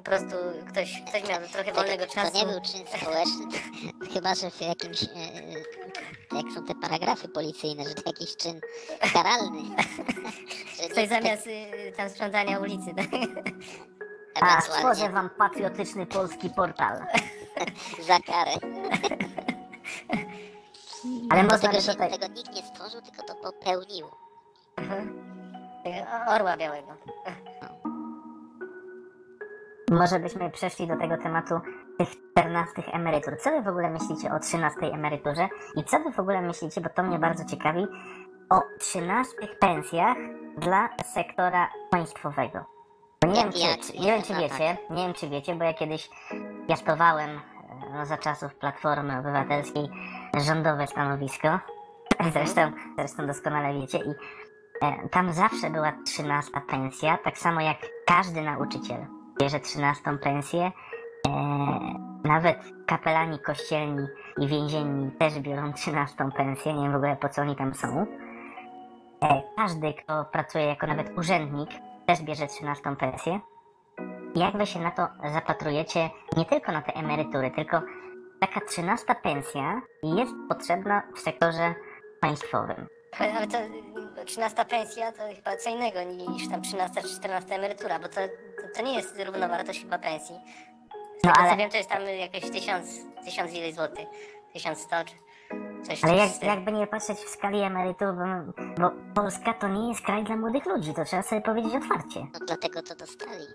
[0.00, 0.36] Po prostu
[0.68, 2.32] ktoś, ktoś miał trochę wolnego to, czasu.
[2.32, 3.46] to nie był czyn społeczny,
[4.14, 5.06] chyba że w jakimś, e,
[6.36, 8.60] jak są te paragrafy policyjne, że to jakiś czyn
[9.12, 9.62] karalny.
[10.94, 13.06] nikt zamiast y, tam sprzątania ulicy, tak?
[14.40, 17.04] A, ewentualnie stworzę wam patriotyczny polski portal.
[18.06, 18.52] za karę.
[21.30, 22.10] Ale można tego, by tutaj...
[22.10, 24.06] tego nikt nie stworzył, tylko to popełnił.
[25.84, 26.96] Tego Orła białego.
[29.90, 31.60] Może byśmy przeszli do tego tematu
[31.98, 33.36] tych 14 emerytur.
[33.38, 35.48] Co wy w ogóle myślicie o 13 emeryturze?
[35.76, 37.86] I co wy w ogóle myślicie, bo to mnie bardzo ciekawi,
[38.50, 40.16] o 13 pensjach
[40.58, 42.64] dla sektora państwowego?
[43.22, 46.10] Bo nie, wiem, czy, nie wiem, czy wiecie, nie wiem, czy wiecie, bo ja kiedyś
[46.68, 47.40] piastowałem
[47.92, 49.88] no, za czasów Platformy Obywatelskiej
[50.46, 51.48] rządowe stanowisko.
[52.32, 53.98] Zresztą, zresztą doskonale wiecie.
[53.98, 54.10] I
[54.82, 60.72] e, tam zawsze była 13 pensja, tak samo jak każdy nauczyciel bierze 13 pensję.
[61.28, 61.30] E,
[62.24, 64.06] nawet kapelani kościelni
[64.38, 66.74] i więzienni też biorą 13 pensję.
[66.74, 68.06] Nie wiem w ogóle po co oni tam są.
[69.22, 71.70] E, każdy, kto pracuje jako nawet urzędnik,
[72.06, 73.40] też bierze 13 pensję.
[74.34, 77.82] Jak wy się na to zapatrujecie, nie tylko na te emerytury, tylko
[78.40, 81.74] taka 13 pensja jest potrzebna w sektorze
[82.20, 82.86] państwowym.
[83.18, 83.58] Ale to
[84.24, 88.20] 13 pensja to chyba co innego niż tam 13 czy 14 emerytura, bo to,
[88.76, 90.36] to nie jest równowartość chyba pensji.
[91.24, 92.86] No ale- wiem, to jest tam jakieś tysiąc,
[93.24, 94.08] tysiąc ileś złotych.
[94.52, 95.14] Tysiąc sto czy
[95.82, 100.00] coś Ale jak, jakby nie patrzeć w skali emerytów, bo, bo Polska to nie jest
[100.00, 102.20] kraj dla młodych ludzi, to trzeba sobie powiedzieć otwarcie.
[102.20, 103.46] No dlatego to dostali.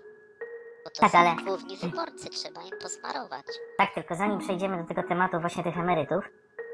[0.84, 3.46] Bo to Tak, są ale- główni wyborcy, trzeba im posmarować.
[3.78, 6.24] Tak, tylko zanim przejdziemy do tego tematu właśnie tych emerytów,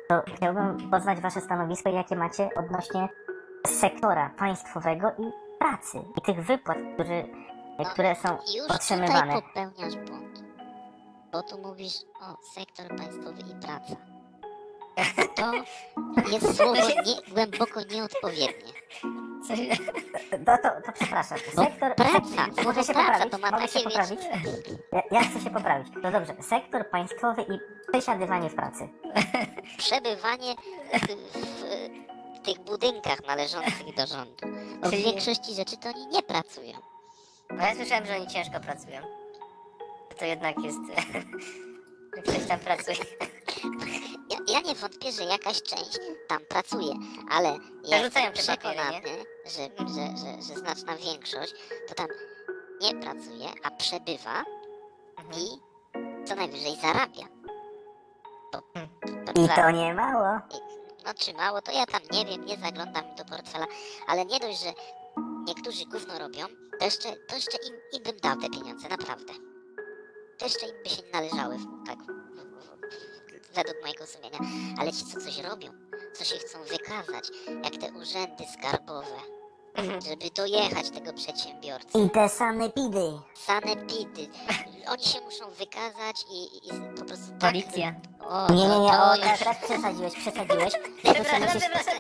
[0.09, 3.09] to chciałbym poznać wasze stanowisko, jakie macie odnośnie
[3.67, 7.25] sektora państwowego i pracy i tych wypłat, którzy,
[7.93, 9.21] które są Już otrzymywane.
[9.35, 10.43] tutaj popełniasz błąd.
[11.33, 13.97] Bo tu mówisz o sektor państwowy i praca.
[15.37, 15.53] To
[16.33, 18.73] jest słowo nie, głęboko nieodpowiednie.
[19.49, 19.59] Coś,
[20.47, 21.39] No to, to przepraszam.
[21.57, 23.31] Bo Sektor, praca, sek- słowo mogę się praca poprawić?
[23.33, 24.21] to ma Mogę się takie, wiesz- poprawić?
[24.93, 25.93] Ja, ja chcę się poprawić.
[26.03, 27.59] No dobrze, sektor państwowy i
[27.93, 28.89] przesiadywanie w pracy.
[29.79, 30.55] Przebywanie
[30.95, 31.07] w,
[32.39, 34.47] w, tych budynkach należących do rządu.
[34.81, 36.79] Bo w Czyli- większości rzeczy to oni nie pracują.
[37.61, 39.01] Ja słyszałem, że oni ciężko pracują.
[40.19, 40.79] To jednak jest...
[42.23, 42.97] ktoś tam pracuje.
[44.31, 46.95] Ja, ja nie wątpię, że jakaś część tam pracuje,
[47.31, 49.09] ale ja jestem te papiery, przekonany,
[49.47, 49.63] że,
[49.95, 51.55] że, że, że znaczna większość
[51.89, 52.07] to tam
[52.81, 54.45] nie pracuje, a przebywa
[55.19, 55.41] Mhm.
[55.43, 55.59] i
[56.27, 57.27] co najwyżej zarabia.
[58.53, 58.59] Bo,
[59.43, 60.39] I prawda, to nie mało.
[61.07, 63.67] no czy mało, to ja tam nie wiem, nie zaglądam do portfela,
[64.07, 64.73] ale nie dość, że
[65.45, 66.47] niektórzy gówno robią,
[66.79, 69.33] to jeszcze, to jeszcze im, im bym dał te pieniądze, naprawdę.
[70.39, 71.99] To jeszcze im by się nie należały, tak,
[73.55, 74.39] według mojego sumienia.
[74.79, 75.71] Ale ci, co coś robią,
[76.15, 77.31] co się chcą wykazać,
[77.65, 79.17] jak te urzędy skarbowe,
[80.09, 81.99] żeby dojechać tego przedsiębiorcy.
[81.99, 83.13] I te sanepidy.
[83.35, 84.29] Sanepidy.
[84.89, 87.51] Oni się muszą wykazać i, i po prostu tak...
[87.53, 87.95] Policja.
[88.21, 89.39] O, Nie, nie, nie, to, o, już...
[89.39, 90.73] teraz przesadziłeś, przesadziłeś.
[90.73, 90.79] Się
[91.15, 91.95] Przepraszam, musisz, przepraszam,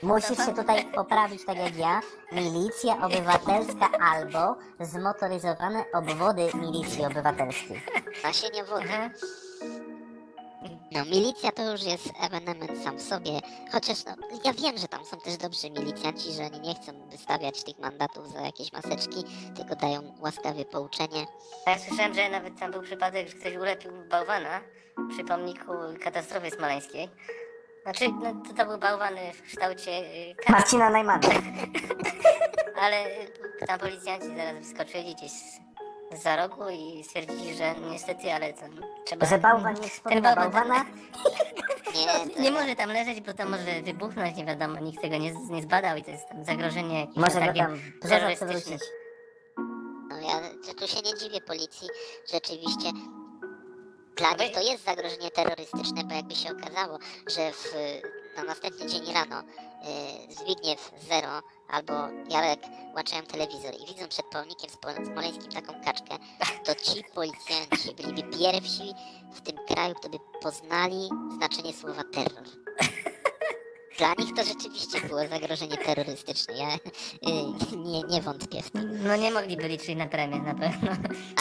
[0.00, 0.06] co?
[0.06, 2.00] musisz się tutaj poprawić tak jak ja.
[2.32, 7.82] Milicja obywatelska albo zmotoryzowane obwody milicji obywatelskiej.
[8.24, 8.88] Nasieniowody.
[8.94, 9.08] Aha.
[10.92, 13.40] No, milicja to już jest ewenement sam w sobie.
[13.72, 14.12] Chociaż no,
[14.44, 18.32] ja wiem, że tam są też dobrzy milicjanci, że oni nie chcą wystawiać tych mandatów
[18.32, 19.24] za jakieś maseczki,
[19.56, 21.26] tylko dają łaskawie pouczenie.
[21.66, 24.60] A Ja słyszałem, że nawet tam był przypadek, że ktoś ulepił bałwana
[25.10, 25.72] przy pomniku
[26.04, 27.08] katastrofy smoleńskiej.
[27.82, 31.28] Znaczy, no, to, to był bałwan w kształcie y, kaczki, Marcina Najmana.
[32.82, 33.04] ale
[33.66, 35.60] tam policjanci zaraz wyskoczyli gdzieś z-
[36.12, 38.60] za rogu i stwierdzili, że niestety, ale to
[39.04, 39.26] trzeba...
[39.26, 40.84] Że bałwan nie wspomina tam- bałwana.
[41.94, 45.32] Nie, to, Nie może tam leżeć, bo to może wybuchnąć, nie wiadomo, nikt tego nie,
[45.50, 47.80] nie zbadał i to jest tam zagrożenie jakieś Może go atakiem tam
[48.36, 48.82] przewrócić.
[50.08, 50.40] no ja
[50.74, 51.88] tu się nie dziwię policji.
[52.32, 52.90] Rzeczywiście
[54.16, 56.98] dla nich to jest zagrożenie terrorystyczne, bo jakby się okazało,
[57.36, 57.74] że w,
[58.36, 61.92] na następny dzień rano y, Zbigniew Zero albo
[62.30, 62.60] Jarek
[62.92, 64.70] włączają telewizor i widzą przed pomnikiem
[65.06, 66.18] smoleńskim taką kaczkę,
[66.64, 68.94] to ci policjanci byliby pierwsi
[69.32, 72.44] w tym kraju, kto by poznali znaczenie słowa terror.
[73.98, 76.54] Dla nich to rzeczywiście było zagrożenie terrorystyczne.
[76.54, 78.78] Ja y, nie, nie wątpię w to.
[79.04, 80.90] No nie mogliby liczyć na premię na pewno.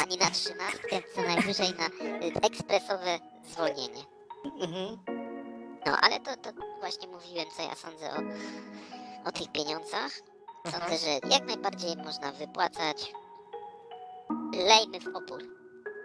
[0.03, 3.19] Ani na trzynastkę, co najwyżej na y, ekspresowe
[3.51, 4.03] zwolnienie.
[4.61, 4.97] Mhm.
[5.85, 8.17] No, ale to, to właśnie mówiłem, co ja sądzę o,
[9.25, 10.11] o tych pieniądzach.
[10.71, 13.13] Sądzę, że jak najbardziej można wypłacać.
[14.53, 15.43] Lejmy w opór.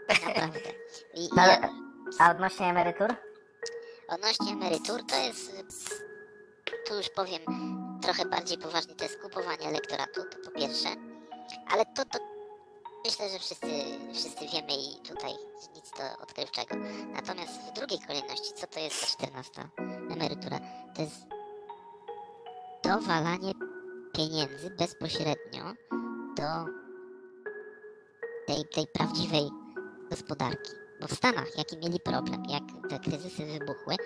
[0.09, 0.61] Naprawdę.
[1.15, 1.69] I, ja,
[2.19, 3.15] A odnośnie emerytur?
[4.09, 5.53] odnośnie emerytur, to jest,
[6.87, 7.41] tu już powiem
[8.03, 10.89] trochę bardziej poważnie, to jest kupowanie elektoratu, to po pierwsze.
[11.73, 12.19] Ale to, to
[13.05, 13.67] myślę, że wszyscy,
[14.13, 15.33] wszyscy wiemy i tutaj
[15.75, 16.75] nic to odkrywczego.
[17.13, 19.69] Natomiast w drugiej kolejności, co to jest ta 14
[20.11, 20.59] emerytura?
[20.97, 21.17] To jest
[22.91, 23.53] dowalanie
[24.13, 25.65] pieniędzy bezpośrednio
[26.37, 26.73] do
[28.47, 29.51] tej, tej prawdziwej
[30.11, 30.71] gospodarki.
[31.01, 33.97] Bo w Stanach, jaki mieli problem, jak te kryzysy wybuchły,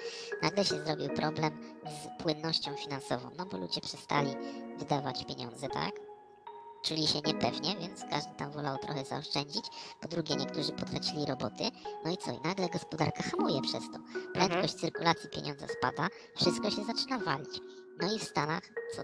[0.42, 1.52] nagle się zrobił problem
[1.84, 4.34] z płynnością finansową, no bo ludzie przestali
[4.78, 5.92] wydawać pieniądze, tak?
[6.84, 9.64] Czuli się niepewnie, więc każdy tam wolał trochę zaoszczędzić.
[10.00, 11.64] Po drugie, niektórzy potracili roboty.
[12.04, 12.32] No i co?
[12.32, 13.98] I nagle gospodarka hamuje przez to.
[14.32, 17.60] Prędkość cyrkulacji pieniądza spada, wszystko się zaczyna walić.
[18.00, 18.62] No i w Stanach
[18.96, 19.02] co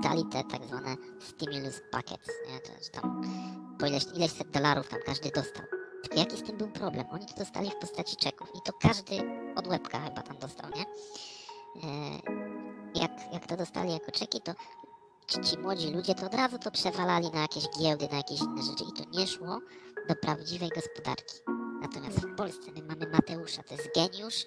[0.00, 2.84] dali te tak zwane stimulus packets, nie?
[2.84, 3.22] Że tam
[3.78, 5.64] po ileś, ileś set dolarów tam każdy dostał.
[6.02, 7.06] Tylko jaki z tym był problem?
[7.10, 9.14] Oni to dostali w postaci czeków i to każdy
[9.56, 10.82] od łebka chyba tam dostał, nie?
[10.82, 10.86] E,
[12.94, 14.54] jak, jak to dostali jako czeki, to
[15.26, 18.62] ci, ci młodzi ludzie to od razu to przewalali na jakieś giełdy, na jakieś inne
[18.62, 19.60] rzeczy i to nie szło
[20.08, 21.34] do prawdziwej gospodarki.
[21.80, 24.46] Natomiast w Polsce my mamy Mateusza, to jest geniusz,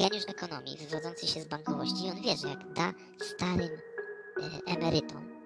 [0.00, 5.40] geniusz ekonomii, wywodzący się z bankowości on wie, że jak da starym e, emerytom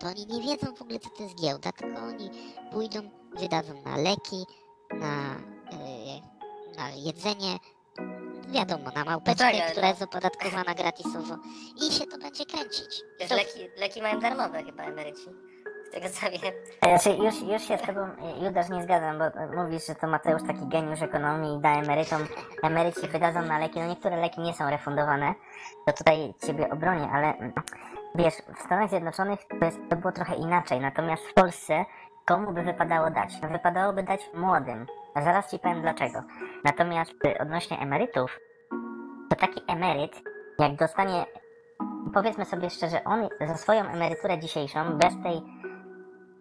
[0.00, 2.30] to oni nie wiedzą w ogóle, co to jest giełda, tylko oni
[2.72, 3.10] pójdą,
[3.40, 4.46] wydadzą na leki,
[4.90, 5.36] na,
[5.72, 7.58] y, na jedzenie,
[8.48, 9.88] wiadomo, na małpeczkę, tak, ale która no.
[9.88, 11.36] jest opodatkowana gratisowo
[11.76, 13.02] i się to będzie kręcić.
[13.20, 15.26] Wiesz, To- leki, leki mają darmowe chyba emeryci.
[15.94, 16.54] Tego co wiem.
[16.82, 18.00] Znaczy, już, już się z tobą,
[18.42, 19.24] Judasz, nie zgadzam, bo
[19.62, 22.26] mówisz, że to Mateusz taki geniusz ekonomii i da emerytom,
[22.62, 25.34] emeryci wydadzą na leki, no niektóre leki nie są refundowane,
[25.86, 27.34] to tutaj ciebie obronię, ale
[28.14, 31.84] wiesz, w Stanach Zjednoczonych to, jest, to było trochę inaczej, natomiast w Polsce
[32.24, 33.40] komu by wypadało dać?
[33.52, 36.22] Wypadałoby dać młodym, a zaraz ci powiem dlaczego.
[36.64, 38.38] Natomiast y, odnośnie emerytów,
[39.30, 40.22] to taki emeryt,
[40.58, 41.26] jak dostanie,
[42.14, 45.42] powiedzmy sobie szczerze, on za swoją emeryturę dzisiejszą, bez tej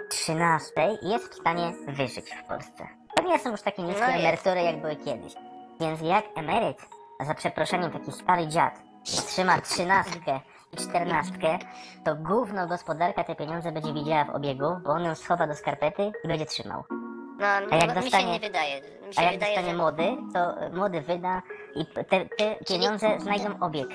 [0.09, 2.87] trzynastej jest w stanie wyżyć w Polsce.
[3.15, 5.33] To nie są już takie niskie No emerytury, jak były kiedyś.
[5.79, 6.77] Więc jak emeryt,
[7.25, 10.39] za przeproszeniem taki stary dziad, trzyma trzynastkę
[10.73, 11.59] i czternastkę,
[12.05, 16.11] to gówno gospodarka te pieniądze będzie widziała w obiegu, bo on ją schowa do skarpety
[16.23, 16.83] i będzie trzymał.
[17.39, 18.81] No, A jak mi się dostanie- nie wydaje.
[18.81, 18.85] Się
[19.17, 19.77] A jak wydaje, dostanie że...
[19.77, 21.41] młody, to młody wyda
[21.75, 23.89] i te, te pieniądze znajdą obieg.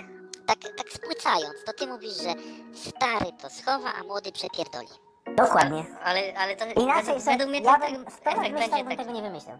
[0.47, 2.31] Tak, tak spłycając, to ty mówisz, że
[2.75, 4.89] stary to schowa, a młody przepierdoli.
[5.27, 5.85] Dokładnie.
[6.05, 8.71] Ale, ale to Inaczej według, według mnie ja to, bym tak, 100 lat efekt myślał,
[8.71, 8.97] będzie bym taki.
[8.97, 9.59] tego nie wymyślał.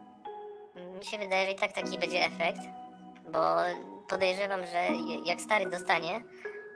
[0.99, 2.61] Mi się wydaje, że i tak taki będzie efekt,
[3.29, 3.39] bo
[4.09, 4.89] podejrzewam, że
[5.25, 6.21] jak stary dostanie,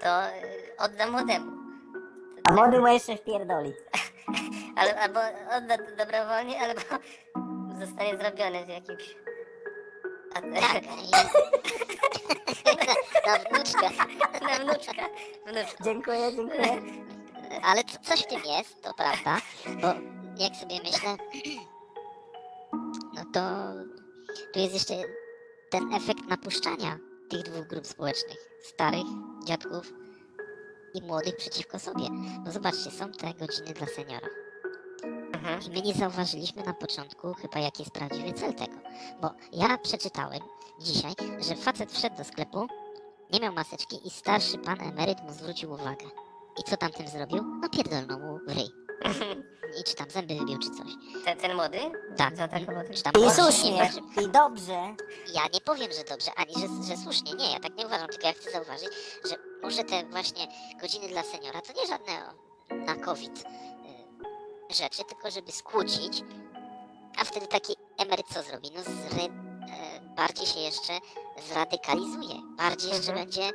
[0.00, 1.52] to y, odda młodemu.
[2.44, 3.72] A młody mu jeszcze wpierdoli.
[4.78, 5.20] Ale, albo
[5.56, 6.80] odda dobrowolnie, albo
[7.86, 9.16] zostanie zrobiony w jakimś...
[10.34, 10.82] A, Tak.
[13.26, 13.88] na, wnuczkę.
[14.42, 15.02] na wnuczka.
[15.46, 15.84] Wnuczka.
[15.84, 16.82] Dziękuję, dziękuję.
[17.62, 19.40] Ale co- coś w tym jest, to prawda,
[19.80, 19.88] bo
[20.44, 21.16] jak sobie myślę,
[23.14, 23.40] no to
[24.52, 24.94] tu jest jeszcze
[25.70, 26.98] ten efekt napuszczania
[27.30, 29.06] tych dwóch grup społecznych, starych
[29.44, 29.92] dziadków
[30.94, 32.04] i młodych przeciwko sobie.
[32.44, 34.28] No zobaczcie, są te godziny dla seniora.
[35.34, 35.60] Mhm.
[35.62, 38.76] I my nie zauważyliśmy na początku chyba jaki jest prawdziwy cel tego.
[39.20, 40.40] Bo ja przeczytałem
[40.80, 41.12] dzisiaj,
[41.48, 42.66] że facet wszedł do sklepu,
[43.32, 46.06] nie miał maseczki i starszy pan emeryt mu zwrócił uwagę.
[46.60, 47.44] I co tamtym zrobił?
[47.62, 48.70] No pierdolnął mu w ryj.
[49.80, 50.92] I czy tam zęby wybił, czy coś.
[51.24, 51.78] Ten, ten młody?
[52.16, 52.36] Tak.
[52.36, 54.72] Zaatakował Czy tam I on- słusznie, nie, znaczy, i dobrze.
[55.34, 57.32] ja nie powiem, że dobrze, ani że, że słusznie.
[57.32, 58.88] Nie, ja tak nie uważam, tylko ja chcę zauważyć,
[59.30, 60.46] że może te właśnie
[60.80, 62.12] godziny dla seniora to nie żadne
[62.86, 63.44] na COVID
[64.70, 66.22] y, rzeczy, tylko żeby skłócić,
[67.18, 68.70] a wtedy taki emeryt co zrobi?
[68.74, 69.28] No zry, y,
[70.16, 70.92] bardziej się jeszcze
[71.48, 73.26] zradykalizuje, bardziej jeszcze Mhm.
[73.26, 73.50] będzie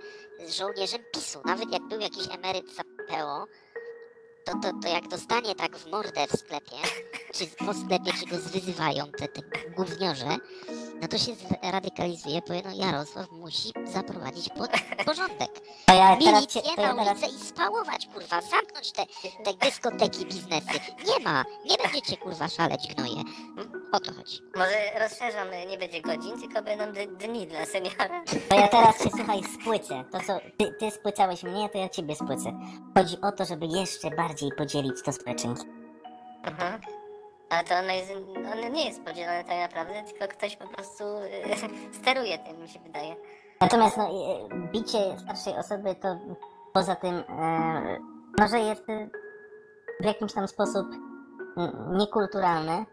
[0.49, 1.39] żołnierzem PiSu.
[1.45, 3.47] Nawet jak był jakiś emeryt za PO,
[4.45, 6.77] to, to, to jak dostanie tak w mordę w sklepie,
[7.33, 9.41] czy po sklepie, czy go zwyzywają te, te
[9.75, 10.37] gówniorze,
[11.01, 14.71] no to się zradykalizuje, powie, no Jarosław musi zaprowadzić pod
[15.05, 15.49] porządek.
[15.85, 19.05] To ja Milicję cię, to na ja teraz ulicę i spałować, kurwa, zamknąć te,
[19.43, 20.79] te dyskoteki, biznesy.
[21.07, 23.23] Nie ma, nie będziecie, kurwa, szaleć gnoje.
[23.91, 24.39] O to chodzi.
[24.55, 26.85] Może rozszerzam, nie będzie godzin, tylko będą
[27.17, 28.23] dni dla seniora.
[28.49, 30.03] To ja teraz cię słuchaj spłycę.
[30.11, 32.59] To co ty, ty spłycałeś mnie, to ja ciebie spłycę.
[32.97, 35.67] Chodzi o to, żeby jeszcze bardziej podzielić to społeczeństwo.
[36.43, 37.02] Mhm.
[37.53, 38.11] Ale to ono, jest,
[38.53, 42.79] ono nie jest podzielone tak naprawdę, tylko ktoś po prostu y, steruje tym, mi się
[42.79, 43.15] wydaje.
[43.61, 44.09] Natomiast no, e,
[44.71, 46.19] bicie starszej osoby to
[46.73, 47.97] poza tym e,
[48.39, 49.09] może jest e,
[50.01, 50.87] w jakimś tam sposób
[51.57, 52.85] mm, niekulturalne,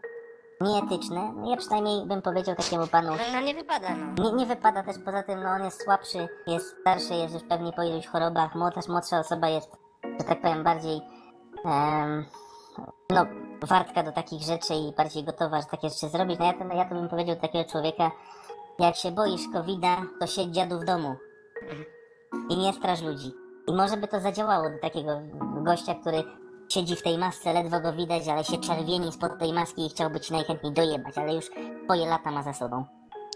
[0.61, 1.33] nieetyczne.
[1.35, 4.23] No ja przynajmniej bym powiedział takiemu panu, No, no nie wypada, no.
[4.23, 7.73] Nie, nie wypada też poza tym, no on jest słabszy, jest starszy, jest już pewnie
[7.73, 9.71] po iluś chorobach, młodsza, młodsza osoba jest,
[10.19, 11.01] że tak powiem, bardziej
[13.09, 13.25] no,
[13.61, 16.39] wartka do takich rzeczy i bardziej gotowa, że takie rzeczy zrobić.
[16.39, 18.11] No ja to, ja to bym powiedział takiego człowieka,
[18.79, 21.15] jak się boisz COVID-a, to siedź dziadu w domu
[22.49, 23.31] i nie straż ludzi.
[23.67, 25.21] I może by to zadziałało do takiego
[25.63, 26.23] gościa, który
[26.69, 30.19] siedzi w tej masce, ledwo go widać, ale się czerwieni spod tej maski i chciałby
[30.19, 31.45] ci najchętniej dojebać, ale już
[31.83, 32.85] swoje lata ma za sobą.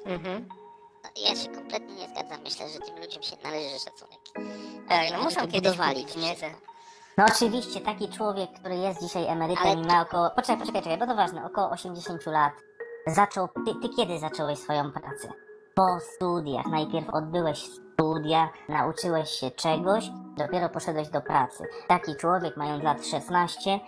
[0.05, 0.49] Mhm.
[1.03, 2.41] No, ja się kompletnie nie zgadzam.
[2.43, 4.19] Myślę, że tym ludziom się należy szacunek.
[4.89, 6.35] Tak, no muszą kiedyś budowali nie?
[7.17, 10.30] No oczywiście, taki człowiek, który jest dzisiaj emerytem i ma około...
[10.30, 12.54] Poczekaj, poczekaj, czekaj, bo to ważne, około 80 lat.
[13.08, 13.47] Zaczął...
[13.47, 15.28] Ty, ty kiedy zacząłeś swoją pracę?
[15.75, 16.65] Po studiach.
[16.65, 21.63] Najpierw odbyłeś studia, nauczyłeś się czegoś, dopiero poszedłeś do pracy.
[21.88, 23.80] Taki człowiek, mając lat 16,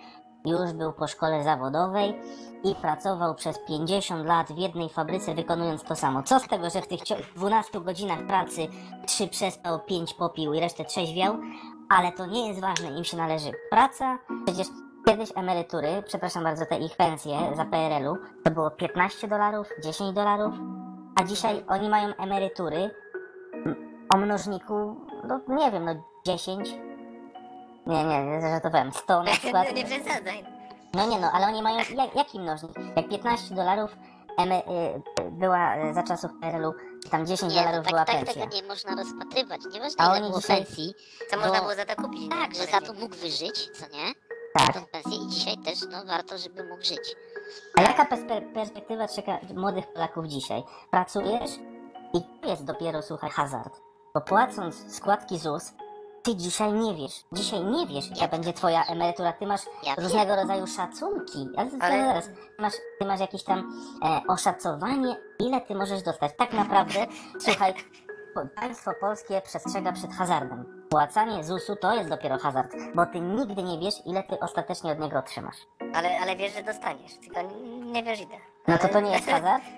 [0.44, 2.20] już był po szkole zawodowej
[2.64, 6.22] i pracował przez 50 lat w jednej fabryce, wykonując to samo.
[6.22, 8.66] Co z tego, że w tych cio- 12 godzinach pracy
[9.06, 11.36] 3 przespał, 5 popił i resztę trzeźwiał,
[11.88, 14.18] ale to nie jest ważne, im się należy praca.
[14.46, 14.66] Przecież
[15.06, 20.54] kiedyś emerytury, przepraszam bardzo, te ich pensje za PRL-u, to było 15 dolarów, 10 dolarów,
[21.20, 22.90] a dzisiaj oni mają emerytury
[24.14, 24.96] o mnożniku,
[25.28, 25.94] no nie wiem, no
[26.26, 26.74] 10,
[27.86, 28.92] Nie, nie, żartowałem.
[28.92, 29.66] 100 na przykład.
[29.68, 30.44] No nie przesadzaj.
[30.94, 32.72] No nie no, ale oni mają jak, jaki mnożnik?
[32.96, 33.96] Jak 15 dolarów
[34.38, 34.62] emy,
[35.26, 36.72] y, była y, za czasów PRL-u,
[37.10, 38.34] tam 10 Nie, dolarów tak, była tak pensja.
[38.44, 39.60] tego nie można rozpatrywać.
[39.72, 40.94] Nieważne A ile oni było dzisiaj- pensji.
[41.30, 42.30] Co Bo- można było za to kupić?
[42.30, 44.12] Tak, że za to mógł wyżyć, co nie?
[44.54, 44.74] Tak.
[44.74, 47.16] Tą pensję i dzisiaj też no, warto, żeby mógł żyć.
[47.78, 50.62] A jaka perspe- perspektywa czeka młodych Polaków dzisiaj?
[50.90, 51.50] Pracujesz
[52.14, 53.80] i to jest dopiero, słuchaj, hazard.
[54.14, 55.72] Bo płacąc składki ZUS,
[56.28, 59.32] ty dzisiaj nie wiesz, dzisiaj nie wiesz, jaka Ja- będzie twoja emerytura.
[59.32, 60.04] Ty masz Ja wiem.
[60.04, 61.48] różnego rodzaju szacunki.
[61.56, 61.94] Ale, ale...
[61.94, 63.72] Ale- zaraz, ty masz, ty masz jakieś tam
[64.04, 66.32] e, oszacowanie, ile ty możesz dostać.
[66.38, 67.06] Tak naprawdę,
[67.44, 67.74] słuchaj,
[68.34, 70.86] po- państwo polskie przestrzega przed hazardem.
[70.90, 74.98] Płacanie ZUS-u to jest dopiero hazard, bo ty nigdy nie wiesz, ile ty ostatecznie od
[74.98, 75.56] niego otrzymasz.
[75.94, 77.40] Ale, ale wiesz, że dostaniesz, tylko
[77.92, 78.36] nie wiesz ile.
[78.68, 79.64] No to to nie jest hazard?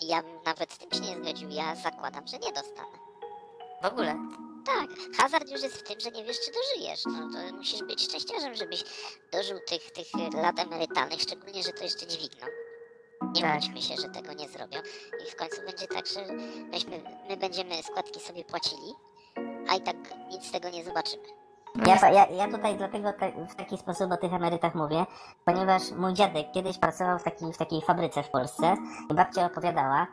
[0.00, 1.48] Ja bym nawet z tym się nie zgodził.
[1.48, 2.98] Ja zakładam, że nie dostanę.
[3.82, 4.14] W ogóle.
[4.66, 7.04] Tak, hazard już jest w tym, że nie wiesz, czy dożyjesz.
[7.06, 8.84] No to musisz być szczęściarzem, żebyś
[9.32, 12.46] dożył tych, tych lat emerytalnych, szczególnie, że to jeszcze dźwigną.
[13.34, 13.62] Nie Tak.
[13.62, 14.78] się, że tego nie zrobią.
[15.26, 16.20] I w końcu będzie tak, że
[16.70, 18.94] myśmy, my będziemy składki sobie płacili,
[19.68, 19.96] a i tak
[20.30, 21.22] nic z tego nie zobaczymy.
[21.86, 25.04] Ja, ja, ja tutaj dlatego te, w taki sposób o tych emerytach mówię,
[25.44, 28.76] ponieważ mój dziadek kiedyś pracował w, taki, w takiej fabryce w Polsce
[29.10, 30.06] i babcia opowiadała,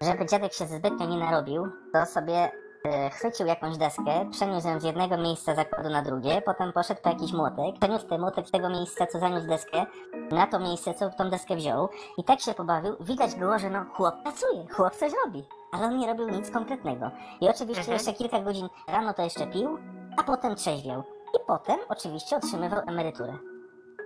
[0.00, 2.52] żeby dziadek się zbytnio nie narobił, to sobie
[3.12, 7.32] chwycił jakąś deskę, przeniósł ją z jednego miejsca zakładu na drugie, potem poszedł po jakiś
[7.32, 9.86] młotek, przeniósł ten młotek z tego miejsca, co zaniósł deskę,
[10.30, 11.88] na to miejsce, co tą deskę wziął
[12.18, 12.96] i tak się pobawił.
[13.00, 17.10] Widać było, że no chłop pracuje, chłop coś robi, ale on nie robił nic konkretnego.
[17.40, 17.92] I oczywiście Mhm.
[17.98, 19.78] jeszcze kilka godzin rano to jeszcze pił,
[20.16, 21.02] a potem trzeźwiał.
[21.34, 23.38] I potem oczywiście otrzymywał emeryturę.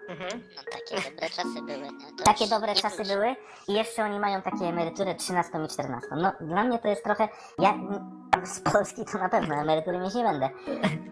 [0.08, 0.42] Mhm.
[0.56, 1.86] No takie dobre czasy były.
[1.92, 3.36] No, to Takie dobre czasy były
[3.68, 6.08] i jeszcze oni mają takie emerytury 13 i 14.
[6.16, 7.28] No dla mnie to jest trochę.
[7.58, 7.74] Ja
[8.44, 10.48] z Polski to na pewno emerytury mieć nie będę.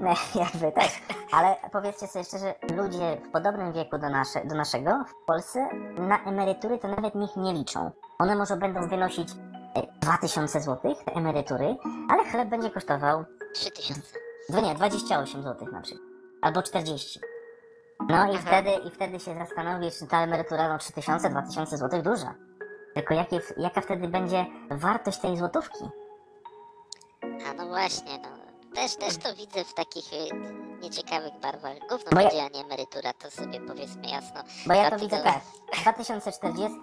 [0.01, 1.03] No, jakby też.
[1.33, 6.25] Ale powiedzcie sobie szczerze, ludzie w podobnym wieku do, nasze, do naszego w Polsce na
[6.25, 7.91] emerytury to nawet niech nie liczą.
[8.19, 9.29] One może będą wynosić
[9.77, 11.77] e, 2000 zł, te emerytury,
[12.11, 13.25] ale chleb będzie kosztował
[13.55, 14.19] Trzy tysiące.
[14.49, 16.07] no nie, 28 zł na przykład.
[16.43, 17.21] Albo 40.
[18.09, 22.35] No i wtedy, i wtedy się zastanowisz, czy ta emerytura no 3000, 2000 zł duża.
[22.95, 25.85] Tylko jakie, jaka wtedy będzie wartość tej złotówki?
[27.51, 28.29] A no właśnie, no.
[28.75, 30.17] Też, też to widzę w takich y,
[30.83, 31.79] nieciekawych barwach.
[31.91, 34.41] Gówno Bo ja- będzie, a nie emerytura, to sobie powiedzmy jasno.
[34.67, 35.41] Bo ja to widzę tak.
[35.83, 36.79] 2040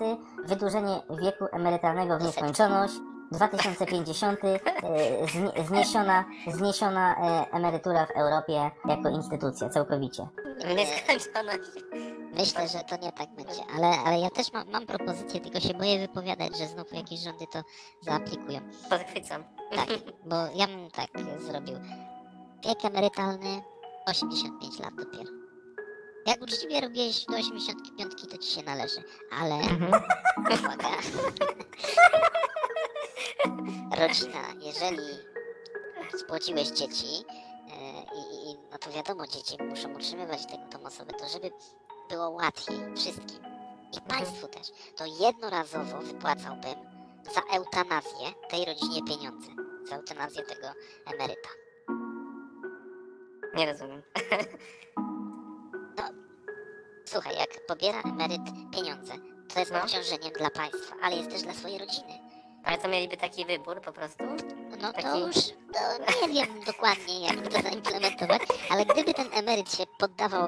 [0.46, 2.94] wydłużenie wieku emerytalnego w nieskończoność.
[3.32, 4.60] 2050 e,
[5.26, 10.28] zni- zniesiona, zniesiona e, emerytura w Europie jako instytucja całkowicie.
[10.76, 11.70] Nieskończoność.
[12.34, 15.74] Myślę, że to nie tak będzie, ale, ale ja też mam, mam propozycję, tylko się
[15.74, 17.62] boję wypowiadać, że znowu jakieś rządy to
[18.02, 18.60] zaaplikują.
[18.90, 19.44] Podchwycam.
[19.76, 19.88] Tak,
[20.26, 21.08] bo ja bym tak
[21.40, 21.76] zrobił.
[22.66, 23.62] Wiek emerytalny
[24.08, 25.32] 85 lat dopiero.
[26.26, 29.04] Jak uczciwie robiłeś do 85, to ci się należy,
[29.42, 29.56] ale
[30.52, 30.90] uwaga.
[34.00, 35.08] Rodzina, jeżeli
[36.20, 40.40] spłodziłeś dzieci e, i, i no to wiadomo, dzieci muszą utrzymywać
[40.72, 41.52] tą osobę, to żeby
[42.10, 43.40] było łatwiej wszystkim
[43.98, 46.76] i państwu też, to jednorazowo wypłacałbym
[47.36, 49.48] za eutanazję tej rodzinie pieniądze.
[49.90, 50.68] Za eutanazję tego
[51.06, 51.50] emeryta.
[53.56, 54.02] Nie rozumiem.
[57.06, 58.42] Słuchaj, jak pobiera emeryt
[58.76, 59.14] pieniądze,
[59.54, 59.82] to jest No.
[59.84, 62.27] obciążeniem dla państwa, ale jest też dla swojej rodziny.
[62.68, 64.24] Ale to mieliby taki wybór po prostu?
[64.82, 65.36] No to Taki- już
[66.22, 70.48] no, nie wiem dokładnie, jak to zaimplementować, ale gdyby ten emeryt się poddawał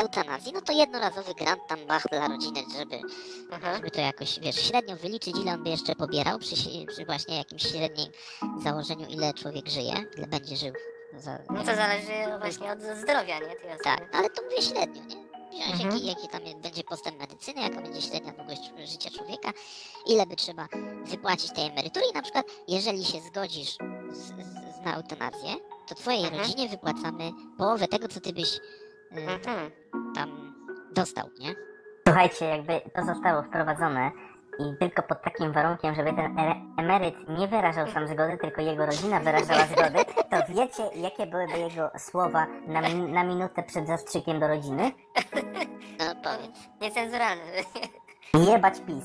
[0.00, 2.96] eutanazji, no to jednorazowy grant tam bach dla rodziny, żeby,
[3.52, 3.76] Mhm.
[3.76, 6.54] żeby to jakoś, wiesz, średnio wyliczyć, ile on by jeszcze pobierał przy,
[6.86, 8.12] przy właśnie jakimś średnim
[8.62, 10.72] założeniu, ile człowiek żyje, ile będzie żył.
[11.18, 13.46] Za, No to zależy właśnie od zdrowia, nie?
[13.56, 13.78] Tej.
[13.84, 15.31] Tak, ale to mówię średnio, nie?
[15.52, 15.90] Wziąć Mhm.
[15.92, 19.50] jaki, jaki tam będzie postęp medycyny, jaka będzie średnia długość życia człowieka,
[20.06, 20.68] ile by trzeba
[21.04, 23.76] wypłacić tej emerytury i na przykład, jeżeli się zgodzisz
[24.10, 25.54] z, z, na eutanazję,
[25.88, 26.42] to twojej Mhm.
[26.42, 28.60] rodzinie wypłacamy połowę tego, co ty byś y,
[29.10, 29.70] Mhm.
[30.14, 30.54] tam
[30.94, 31.54] dostał, nie?
[32.08, 34.10] Słuchajcie, jakby to zostało wprowadzone
[34.58, 36.38] i tylko pod takim warunkiem, żeby ten
[36.78, 41.90] emeryt nie wyrażał sam zgody, tylko jego rodzina wyrażała zgody, to wiecie, jakie byłyby jego
[41.98, 44.92] słowa na, mi- na minutę przed zastrzykiem do rodziny?
[45.98, 46.58] No powiedz.
[46.80, 47.42] Niecenzuralny.
[48.34, 49.04] Jebać PiS.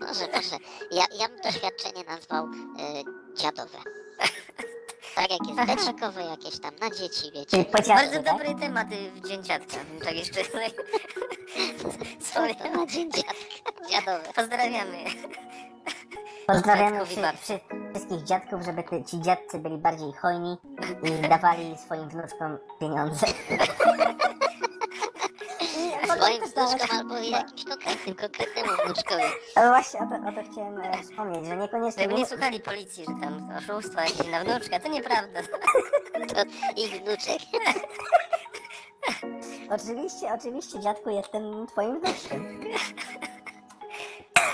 [0.00, 0.56] Może, może.
[0.90, 3.78] Ja, ja bym to świadczenie nazwał y, dziadowe.
[5.14, 7.64] Tak jak jest betrzakowe jakieś tam na dzieci, wiecie.
[7.72, 8.22] Bardzo tak?
[8.24, 9.76] dobry temat y, w Dzień Dziadka.
[9.90, 10.70] bym Tak jeszcze tutaj
[11.84, 13.86] To na dzień dziadka?
[13.90, 14.32] Dziadowe.
[14.36, 14.96] Pozdrawiamy.
[16.46, 17.42] Pozdrawiamy Dziadków i wszy, babci.
[17.42, 17.60] wszy,
[17.94, 20.58] wszystkich dziadków, żeby ty, ci dziadcy byli bardziej hojni
[21.02, 23.26] i dawali swoim wnuczkom pieniądze.
[23.26, 23.68] I też
[26.08, 29.22] dawać- wnuczkom albo jakimś konkretnym, konkretnemu wnuczkowi.
[29.54, 32.02] Ale właśnie o to, o to chciałem e, wspomnieć, że niekoniecznie...
[32.02, 35.40] Żeby nie słuchali policji, że tam oszustwo jakieś na wnuczka, to nieprawda.
[36.34, 36.42] To
[36.76, 37.42] ich wnuczek.
[39.70, 42.60] Oczywiście, oczywiście, dziadku, jestem twoim wnuczkiem.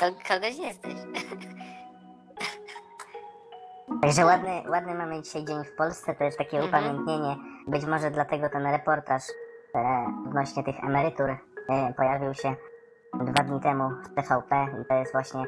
[0.01, 0.95] To kogoś jesteś.
[4.03, 6.69] Także ładny, ładny mamy dzisiaj dzień w Polsce, to jest takie Mhm.
[6.85, 7.37] upamiętnienie.
[7.67, 9.23] Być może dlatego ten reportaż
[9.75, 12.55] e, odnośnie tych emerytur e, pojawił się
[13.15, 15.45] dwa dni temu w TVP i to jest właśnie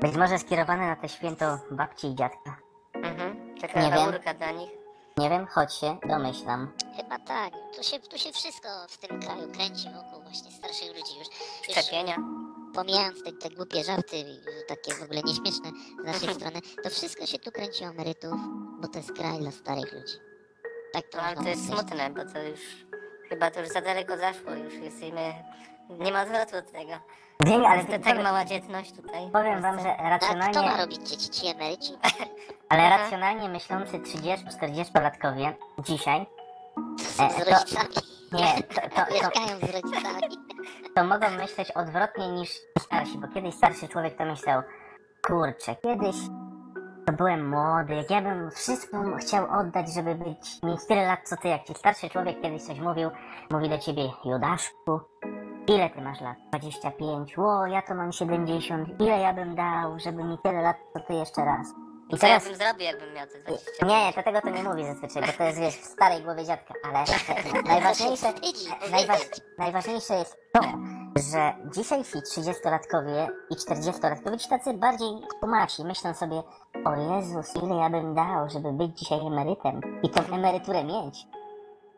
[0.00, 2.56] być może skierowane na te święto babci i dziadka.
[2.94, 3.54] Mhm.
[3.60, 4.36] Taka Nie wiem.
[4.38, 4.81] dla nich.
[5.22, 6.72] Nie wiem, choć się domyślam.
[6.96, 7.52] Chyba tak.
[7.76, 11.28] Tu się, tu się wszystko w tym kraju kręci wokół właśnie starszych ludzi już.
[11.68, 12.16] już Szczepienia.
[12.74, 14.24] pomijając te, te głupie żarty,
[14.68, 15.70] takie w ogóle nieśmieszne
[16.02, 18.32] z naszej strony, to wszystko się tu kręci o emerytów,
[18.80, 20.14] bo to jest kraj dla starych ludzi.
[20.92, 21.88] Tak to No, ale to jest powiedzieć.
[21.88, 22.60] smutne, bo to już
[23.28, 25.34] chyba to już za daleko zaszło, już jesteśmy.
[25.90, 26.92] Nie ma zwrotu od tego.
[27.44, 29.30] Wiem, ale to tak mała dzietność tutaj.
[29.32, 31.28] powiem wam, że A kto ma racjonalnie, robić dzieci?
[31.30, 31.92] Ci emeryci?
[32.72, 36.26] ale racjonalnie myślący 30-40-latkowie dzisiaj
[36.98, 37.88] Z E, to- rodzicami.
[38.32, 40.36] nie, to, to, to, Mieszkają z rodzicami.
[40.96, 42.50] to mogą myśleć odwrotnie niż
[42.80, 44.62] starsi, bo kiedyś starszy człowiek to myślał,
[45.26, 46.16] kurczę, kiedyś
[47.06, 51.36] to byłem młody, jak ja bym wszystko chciał oddać, żeby być, mieć tyle lat co
[51.36, 53.10] ty, jak ci starszy człowiek kiedyś coś mówił,
[53.50, 55.00] mówi do ciebie, Judaszku,
[55.68, 56.36] ile ty masz lat?
[56.48, 61.00] 25, ło, ja to mam 70, ile ja bym dał, żeby mi tyle lat co
[61.00, 61.66] ty jeszcze raz?
[62.12, 64.84] I Co ja bym zrobił, jakbym miał te 20 nie, to tego to nie mówi
[64.86, 67.04] zazwyczaj, bo to jest wiesz, w starej głowie dziadka, ale
[67.72, 68.32] najważniejsze,
[68.90, 69.20] najważ,
[69.58, 70.60] najważniejsze jest to,
[71.30, 75.08] że dzisiejsi 30-latkowie i 40-latkowie, ci tacy bardziej
[75.40, 76.42] kumaci, myślą sobie,
[76.84, 81.26] o Jezus, ile ja bym dał, żeby być dzisiaj emerytem i tą emeryturę mieć.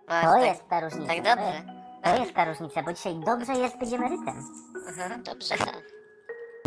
[0.09, 1.15] No, To tak, jest ta różnica.
[1.15, 1.63] tak dobrze.
[2.03, 4.45] To jest ta różnica, bo dzisiaj dobrze jest być emerytem.
[4.89, 5.23] Mhm.
[5.23, 5.83] Dobrze, tak.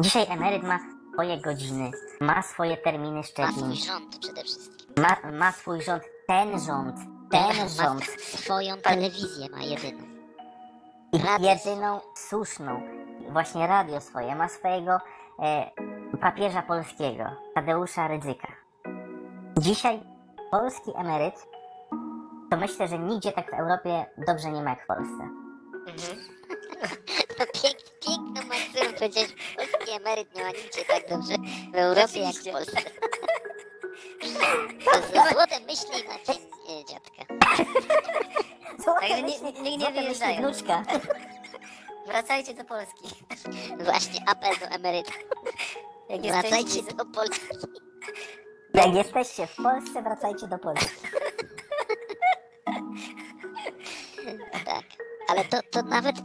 [0.02, 0.80] Dzisiaj emeryt ma
[1.18, 1.92] swoje godziny,
[2.22, 4.88] ma swoje terminy Ma szczepień, swój rząd przede wszystkim.
[4.98, 6.96] ma, ma swój rząd, ten rząd,
[7.32, 8.00] ten rząd.
[8.00, 10.04] Ma swoją telewizję ma jedyną.
[11.26, 12.82] Radio jedyną słuszną,
[13.30, 15.00] właśnie radio swoje, ma swojego
[15.44, 15.72] e,
[16.22, 17.24] papieża polskiego,
[17.56, 18.48] Tadeusza Rydzyka.
[19.60, 20.00] Dzisiaj
[20.52, 21.48] polski emeryt,
[22.52, 25.30] to myślę, że nigdzie tak w Europie dobrze nie ma jak w Polsce.
[25.88, 26.18] Mhm.
[27.38, 28.42] To pięk, piękną
[28.96, 31.34] powiedziałeś, polski emeryt nie ma nigdzie tak dobrze
[31.74, 32.52] w Europie jak w.
[32.52, 32.78] Polsce.
[34.86, 37.34] To ze złote myśli na dzień e, dziadka.
[38.84, 40.38] Złote Także myśli- nie- nie złote myśli wyjeżdżają.
[40.38, 40.84] wnuczka.
[42.08, 43.10] Wracajcie do Polski.
[43.80, 45.12] Właśnie apel do emeryta.
[46.10, 47.48] Jak Wracajcie jesteście, do Polski.
[48.74, 50.96] Jak jesteście w Polsce, wracajcie do Polski.
[54.66, 54.84] Tak.
[55.30, 56.16] Ale to, to nawet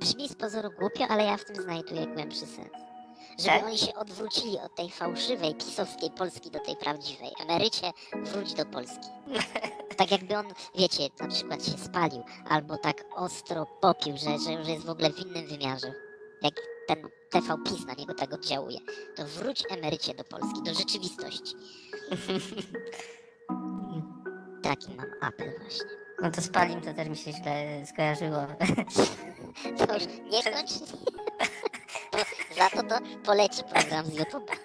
[0.00, 2.68] brzmi z pozoru głupio, ale ja w tym znajduję głębszy sens.
[3.38, 3.64] Żeby Tak?
[3.64, 7.30] oni się odwrócili od tej fałszywej, pisowskiej Polski do tej prawdziwej.
[7.42, 9.08] Emerycie, wróć do Polski.
[9.96, 14.68] Tak jakby on, wiecie, na przykład się spalił, albo tak ostro popił, że, że już
[14.68, 15.92] jest w ogóle w innym wymiarze.
[16.42, 16.54] Jak
[16.88, 18.78] ten TV PiS na niego tak oddziałuje.
[19.16, 21.54] To wróć emerycie do Polski, do rzeczywistości.
[24.62, 25.86] Taki mam apel właśnie.
[26.22, 28.38] No to spalim, to też mi się źle skojarzyło.
[29.78, 30.70] To już nie kończ.
[32.58, 32.94] Za to to
[33.26, 34.56] poleci program z YouTube'a.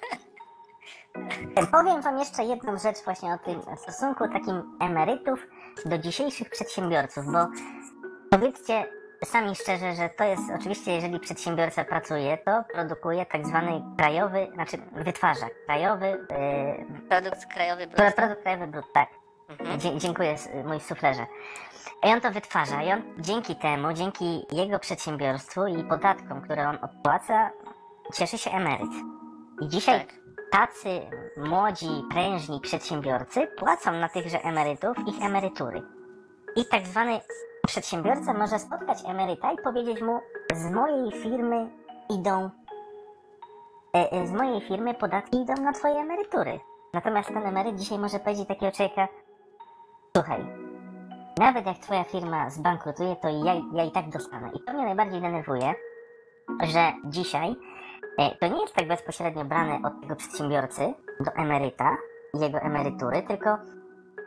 [1.72, 5.48] Powiem wam jeszcze jedną rzecz właśnie o tym stosunku takim emerytów
[5.86, 7.48] do dzisiejszych przedsiębiorców, bo
[8.32, 8.86] powiedzcie
[9.26, 14.78] sami szczerze, że to jest oczywiście, jeżeli przedsiębiorca pracuje, to produkuje tak zwany krajowy, znaczy
[14.92, 18.16] wytwarza krajowy, yy, Produkt krajowy pro- brutto.
[18.22, 19.10] produkt krajowy tak.
[19.50, 19.80] Mhm.
[19.80, 20.36] Dzie- dziękuję,
[20.66, 21.26] mój suflerze.
[22.04, 26.78] I on to wytwarza i on dzięki temu, dzięki jego przedsiębiorstwu i podatkom, które on
[26.82, 27.50] opłaca,
[28.14, 28.92] cieszy się emeryt.
[29.62, 30.16] I dzisiaj Tak.
[30.52, 31.02] tacy
[31.38, 35.82] młodzi, prężni przedsiębiorcy płacą na tychże emerytów ich emerytury.
[36.56, 37.20] I tak zwany
[37.68, 40.20] przedsiębiorca może spotkać emeryta i powiedzieć mu,
[40.54, 41.70] z mojej firmy
[42.10, 42.50] idą,
[43.96, 46.60] e, e, z mojej firmy podatki idą na twoje emerytury.
[46.94, 49.08] Natomiast ten emeryt dzisiaj może powiedzieć takiego człowieka,
[50.18, 50.46] słuchaj,
[51.40, 54.52] nawet jak twoja firma zbankrutuje, to ja, ja i tak dostanę.
[54.54, 55.74] I to mnie najbardziej denerwuje,
[56.64, 57.56] że dzisiaj
[58.18, 61.98] E, To nie jest tak bezpośrednio brane od tego przedsiębiorcy do emeryta
[62.34, 63.58] jego emerytury, tylko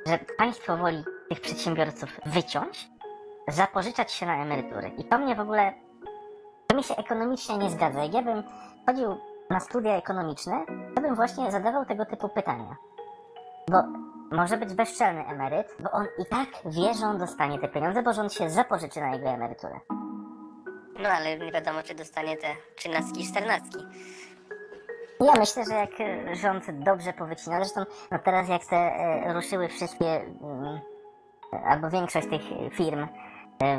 [0.06, 2.88] że państwo woli tych przedsiębiorców wyciąć,
[3.48, 4.88] zapożyczać się na emerytury.
[4.98, 5.72] I to mnie w ogóle,
[6.66, 8.02] to mi się ekonomicznie nie zgadza.
[8.02, 8.42] Jak ja bym
[8.86, 9.16] chodził
[9.50, 12.76] na studia ekonomiczne, to bym właśnie zadawał tego typu pytania.
[13.70, 18.02] Bo może być bezczelny emeryt, bo on i tak wie, że on dostanie te pieniądze,
[18.02, 19.80] bo on się zapożyczy na jego emeryturę.
[21.02, 23.78] No ale nie wiadomo, czy dostanie te trzynastki i czternastki.
[25.20, 29.68] Ja myślę, że jak e, rząd dobrze powycina, zresztą no teraz jak te e, ruszyły
[29.68, 30.80] wszystkie, mm,
[31.64, 33.06] albo większość tych firm
[33.62, 33.78] e,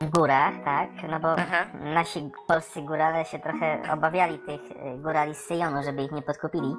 [0.00, 1.64] w, górach, tak, no bo Aha.
[1.74, 6.74] nasi polscy górale się trochę obawiali tych e, górali z Syjonu, żeby ich nie podkupili,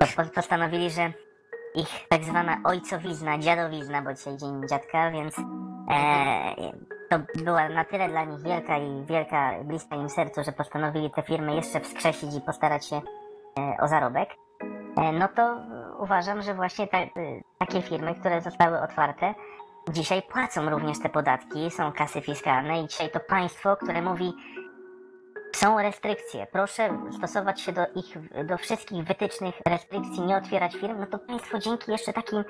[0.00, 1.12] to po, postanowili, że
[1.74, 6.54] ich tak zwana ojcowizna, dziadowizna, bo dzisiaj dzień dziadka, więc e,
[7.10, 11.22] to była na tyle dla nich wielka i wielka, bliska im sercu, że postanowili te
[11.22, 14.28] firmy jeszcze wskrzesić i postarać się e, o zarobek.
[14.96, 15.56] E, no to
[15.98, 17.08] uważam, że właśnie ta, e,
[17.58, 19.34] takie firmy, które zostały otwarte,
[19.88, 24.32] dzisiaj płacą również te podatki, są kasy fiskalne i dzisiaj to państwo, które mówi
[25.60, 31.06] są restrykcje, proszę stosować się do ich, do wszystkich wytycznych restrykcji, nie otwierać firm, no
[31.06, 32.44] to państwo dzięki jeszcze takim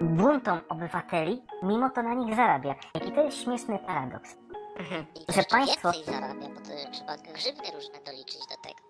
[0.00, 2.74] buntom obywateli, mimo to na nich zarabia.
[2.94, 4.36] Jaki to jest śmieszny paradoks.
[4.78, 5.06] Mhm.
[5.28, 8.88] I Że państwo- więcej zarabia, bo to trzeba grzywny różne doliczyć do tego.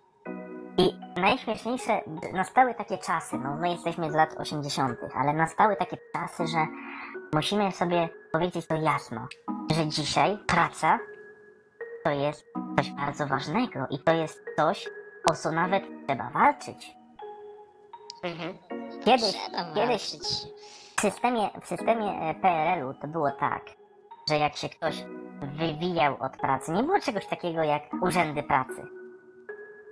[0.78, 2.00] I najśmieszniejsze,
[2.32, 6.66] nastały takie czasy, no my jesteśmy z lat 80., ale nastały takie czasy, że
[7.32, 9.26] musimy sobie powiedzieć to jasno,
[9.76, 10.98] że dzisiaj praca
[12.04, 12.46] to jest
[12.76, 14.88] coś bardzo ważnego i to jest coś,
[15.30, 16.96] o co nawet trzeba walczyć.
[18.24, 18.58] Mhm.
[19.04, 20.22] Kiedyś- trzeba kiedyś- walczyć.
[20.96, 23.62] W systemie, w systemie e, PRL-u to było tak,
[24.28, 25.04] że jak się ktoś
[25.42, 28.86] wywijał od pracy, nie było czegoś takiego jak urzędy pracy.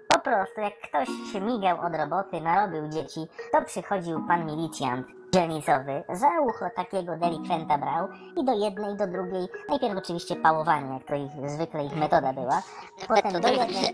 [0.09, 3.21] Po prostu jak ktoś się migał od roboty, narobił dzieci,
[3.53, 9.07] to przychodził pan milicjant dzielnicowy, za ucho takiego delikwenta brał i do jednej, i do
[9.07, 12.63] drugiej, najpierw oczywiście pałowanie, jak to ich, zwykle ich metoda była,
[13.09, 13.93] potem do jednej,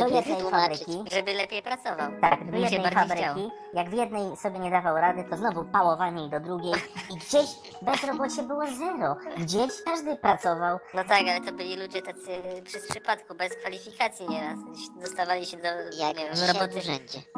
[0.00, 2.10] do jednej fabryki, Żeby lepiej pracował.
[2.20, 3.50] tak, do jednej fabryki.
[3.74, 6.74] Jak w jednej sobie nie dawał rady, to znowu pałowanie i do drugiej.
[7.10, 7.46] I gdzieś
[7.82, 9.16] bezrobocie było zero.
[9.38, 10.78] Gdzieś każdy pracował.
[10.94, 12.30] No tak, ale to byli ludzie tacy
[12.64, 14.58] przez przypadku, bez kwalifikacji nieraz.
[15.00, 15.68] Dostawali się do
[15.98, 16.78] Jak nie wiem, w roboty.
[16.78, 17.18] urzędzie.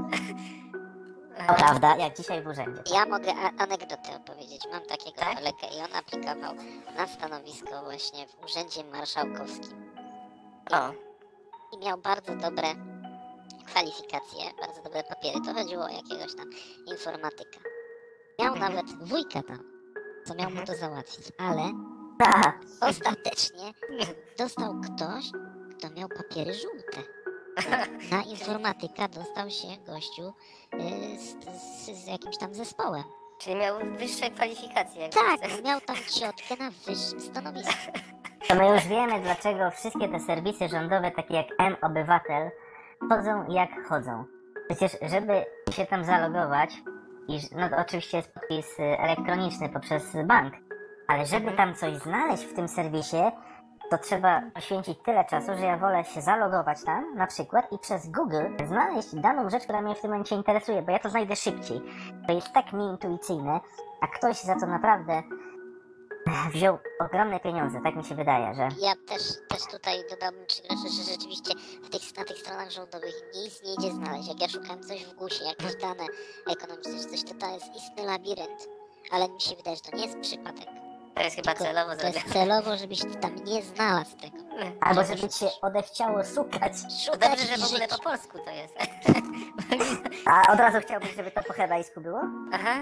[1.48, 2.82] To prawda, jak dzisiaj w urzędzie.
[2.94, 4.62] Ja mogę anegdotę opowiedzieć.
[4.72, 5.34] Mam takiego Tak?
[5.36, 6.54] kolegę i on aplikował
[6.96, 9.92] na stanowisko właśnie w Urzędzie Marszałkowskim.
[10.72, 10.90] O,
[11.76, 12.68] I miał bardzo dobre
[13.66, 15.38] kwalifikacje, bardzo dobre papiery.
[15.46, 16.50] To chodziło o jakiegoś tam
[16.86, 17.60] informatyka.
[18.38, 18.72] Miał Mhm.
[18.74, 19.58] nawet wujka tam,
[20.26, 21.26] co miał mu to załatwić.
[21.38, 21.62] Ale
[22.80, 23.72] ostatecznie
[24.38, 25.24] dostał ktoś,
[25.78, 27.19] kto miał papiery żółte.
[28.10, 30.32] Na informatyka dostał się gościu
[30.74, 33.04] y, z, z, z jakimś tam zespołem.
[33.38, 35.02] czyli miał wyższe kwalifikacje.
[35.02, 35.62] jak Tak, chcesz.
[35.64, 37.92] miał tam ciotkę na wyższym stanowisku.
[38.48, 42.50] to my już wiemy, dlaczego wszystkie te serwisy rządowe, takie jak M-Obywatel,
[43.08, 44.24] chodzą jak chodzą.
[44.68, 46.70] Przecież, żeby się tam zalogować,
[47.28, 50.54] i, no to oczywiście jest podpis y, elektroniczny poprzez bank,
[51.08, 53.22] ale żeby tam coś znaleźć w tym serwisie,
[53.90, 58.10] to trzeba poświęcić tyle czasu, że ja wolę się zalogować tam, na przykład, i przez
[58.10, 61.80] Google znaleźć daną rzecz, która mnie w tym momencie interesuje, bo ja to znajdę szybciej.
[62.26, 63.60] To jest tak nieintuicyjne,
[64.00, 65.22] a ktoś za to naprawdę
[66.52, 68.62] wziął ogromne pieniądze, tak mi się wydaje, że...
[68.62, 70.44] Ja też, też tutaj dodałbym
[70.96, 71.54] że rzeczywiście
[71.90, 74.28] tych, na tych stronach rządowych nic nie idzie znaleźć.
[74.28, 76.04] Jak ja szukałem coś w GUS-ie, jakieś dane
[76.50, 78.68] ekonomiczne czy coś, to to jest istny labirynt.
[79.12, 80.89] Ale mi się wydaje, że to nie jest przypadek.
[81.20, 84.36] To jest chyba celowo To jest celowo, żebyś tam nie znalazł tego.
[84.80, 86.72] Albo żeby ci się odechciało szukać.
[87.06, 88.74] Szukać dobrze, że w ogóle po polsku to jest.
[90.26, 92.20] A od razu chciałbyś, żeby to po hebrajsku było?
[92.52, 92.74] Aha.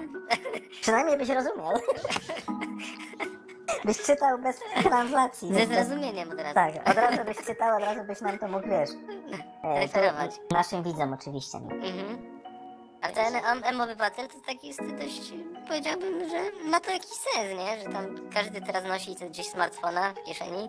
[0.80, 1.72] Przynajmniej byś rozumiał.
[3.84, 5.54] byś czytał bez translacji.
[5.54, 6.54] Ze zrozumieniem od razu.
[6.54, 8.90] Tak, od razu byś czytał, od razu byś nam to mógł, wiesz.
[9.64, 10.36] E, Referować.
[10.48, 11.74] to naszym widzom oczywiście, nie?
[11.74, 12.27] Mhm.
[13.02, 15.32] A ten M- M-Obywatel to taki jest dość,
[15.68, 17.78] powiedziałbym, że ma to jakiś sens, nie?
[17.84, 20.68] Że tam każdy teraz nosi gdzieś smartfona w kieszeni,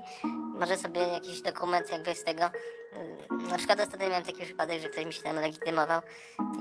[0.59, 2.45] może sobie jakiś dokument jakby z tego...
[2.45, 6.01] y, Na przykład ostatnio miałem taki przypadek, że ktoś mi się tam legitymował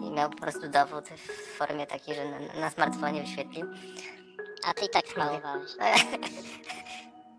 [0.02, 3.66] i miał po prostu dowód w formie takiej, że na, na smartfonie wyświetlił.
[4.66, 5.70] A ty i tak spałowałeś.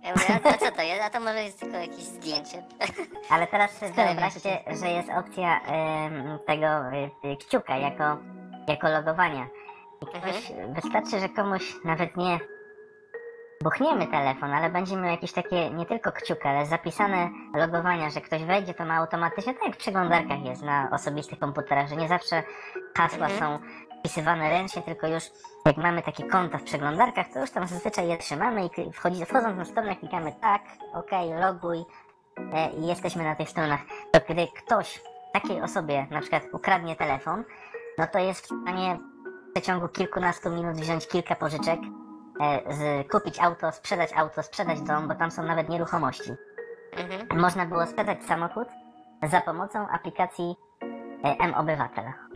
[0.10, 1.02] Ja mówię, a, a co to jest?
[1.02, 2.64] A to może jest tylko jakieś zdjęcie.
[3.32, 5.62] Ale teraz wyobraźcie, że jest opcja
[6.48, 6.68] tego
[7.28, 8.18] y, y, kciuka jako,
[8.68, 9.48] jako logowania.
[10.02, 12.40] I ktoś, wystarczy, że komuś nawet nie
[13.64, 18.44] buchniemy telefon, ale będzie miał jakieś takie nie tylko kciuka, ale zapisane logowania, że ktoś
[18.44, 22.44] wejdzie, to ma automatycznie, tak jak w przeglądarkach jest na osobistych komputerach, że nie zawsze
[22.98, 23.40] hasła Mhm.
[23.40, 23.66] są
[24.00, 25.24] wpisywane ręcznie, tylko już
[25.66, 29.58] jak mamy takie konta w przeglądarkach, to już tam zazwyczaj je trzymamy i wchodzi, wchodząc
[29.58, 30.62] na stronę klikamy tak,
[30.94, 31.84] ok, loguj
[32.54, 33.80] e, i jesteśmy na tych stronach.
[34.12, 35.02] To kiedy ktoś
[35.34, 37.44] takiej osobie na przykład ukradnie telefon,
[37.98, 38.98] no to jest w stanie
[39.50, 41.80] w przeciągu kilkunastu minut wziąć kilka pożyczek,
[42.42, 46.32] e, z, kupić auto, sprzedać auto, sprzedać dom, bo tam są nawet nieruchomości.
[46.98, 47.42] Mhm.
[47.42, 48.68] Można było sprzedać samochód
[49.24, 50.56] za pomocą aplikacji
[51.24, 52.29] e, M-Obywatel.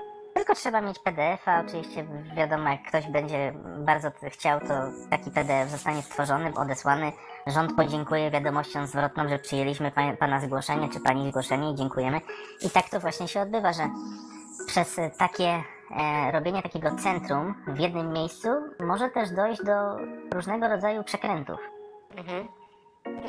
[0.44, 4.74] Tylko trzeba mieć PDF-a, oczywiście wiadomo, jak ktoś będzie bardzo chciał, to
[5.10, 7.12] taki PDF zostanie stworzony, odesłany.
[7.48, 12.22] Rząd podziękuje wiadomością zwrotną, że przyjęliśmy pa, Pana zgłoszenie, czy Pani zgłoszenie i dziękujemy.
[12.62, 13.89] I tak to właśnie się odbywa, że
[14.68, 15.64] przez takie
[15.98, 19.98] e, robienie takiego centrum w jednym miejscu może też dojść do
[20.34, 21.60] różnego rodzaju przekrętów.
[22.18, 22.62] Mhm.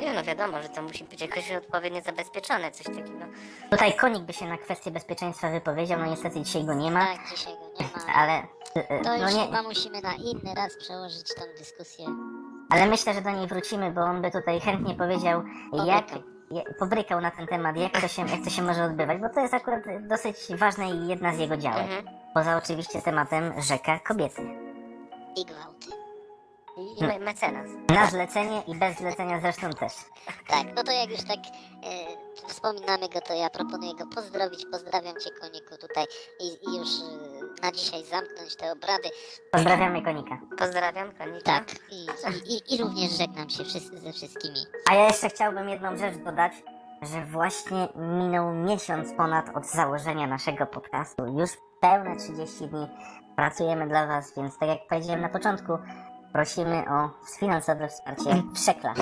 [0.01, 3.25] Nie no wiadomo, że to musi być jakoś odpowiednio zabezpieczone, coś takiego.
[3.71, 7.29] Tutaj konik by się na kwestię bezpieczeństwa wypowiedział, no niestety dzisiaj go nie ma, Tak,
[7.35, 8.13] dzisiaj go nie ma.
[8.13, 8.33] ale
[8.75, 12.05] e, To no już nie, chyba musimy na inny raz przełożyć tą dyskusję.
[12.69, 15.43] ale myślę, że do niej wrócimy, bo on by tutaj chętnie powiedział,
[15.85, 16.29] jak Pobrykał.
[16.51, 19.39] je- pobrykał na ten temat, jak to, się, jak to się może odbywać, bo to
[19.39, 21.81] jest akurat dosyć ważne i jedna z jego działek.
[21.81, 22.05] Mhm.
[22.33, 24.41] Poza oczywiście tematem rzeka kobiety.
[25.37, 26.04] I gwałty.
[26.77, 27.69] I, i me- mecenas.
[27.89, 29.93] Na zlecenie i bez zlecenia zresztą też.
[30.47, 34.65] Tak, no to jak już tak e, wspominamy go, to ja proponuję go pozdrowić.
[34.71, 36.05] Pozdrawiam Cię, Koniku, tutaj
[36.39, 39.09] i, i już e, na dzisiaj zamknąć te obrady.
[39.51, 40.37] Pozdrawiamy konika.
[40.57, 41.43] Pozdrawiam, konika.
[41.43, 44.59] Tak, i, i, i, i również żegnam się wszyscy ze wszystkimi.
[44.91, 46.53] A ja jeszcze chciałbym jedną rzecz dodać,
[47.01, 51.25] że właśnie minął miesiąc ponad od założenia naszego podcastu.
[51.25, 51.49] Już
[51.81, 52.87] pełne 30 dni
[53.35, 55.73] pracujemy dla Was, więc tak jak powiedziałem na początku,
[56.35, 57.09] prosimy o
[57.39, 58.93] finansowe wsparcie przekla.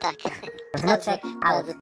[0.00, 0.14] Tak.
[0.74, 1.66] Wnuczek out.
[1.66, 1.74] bardzo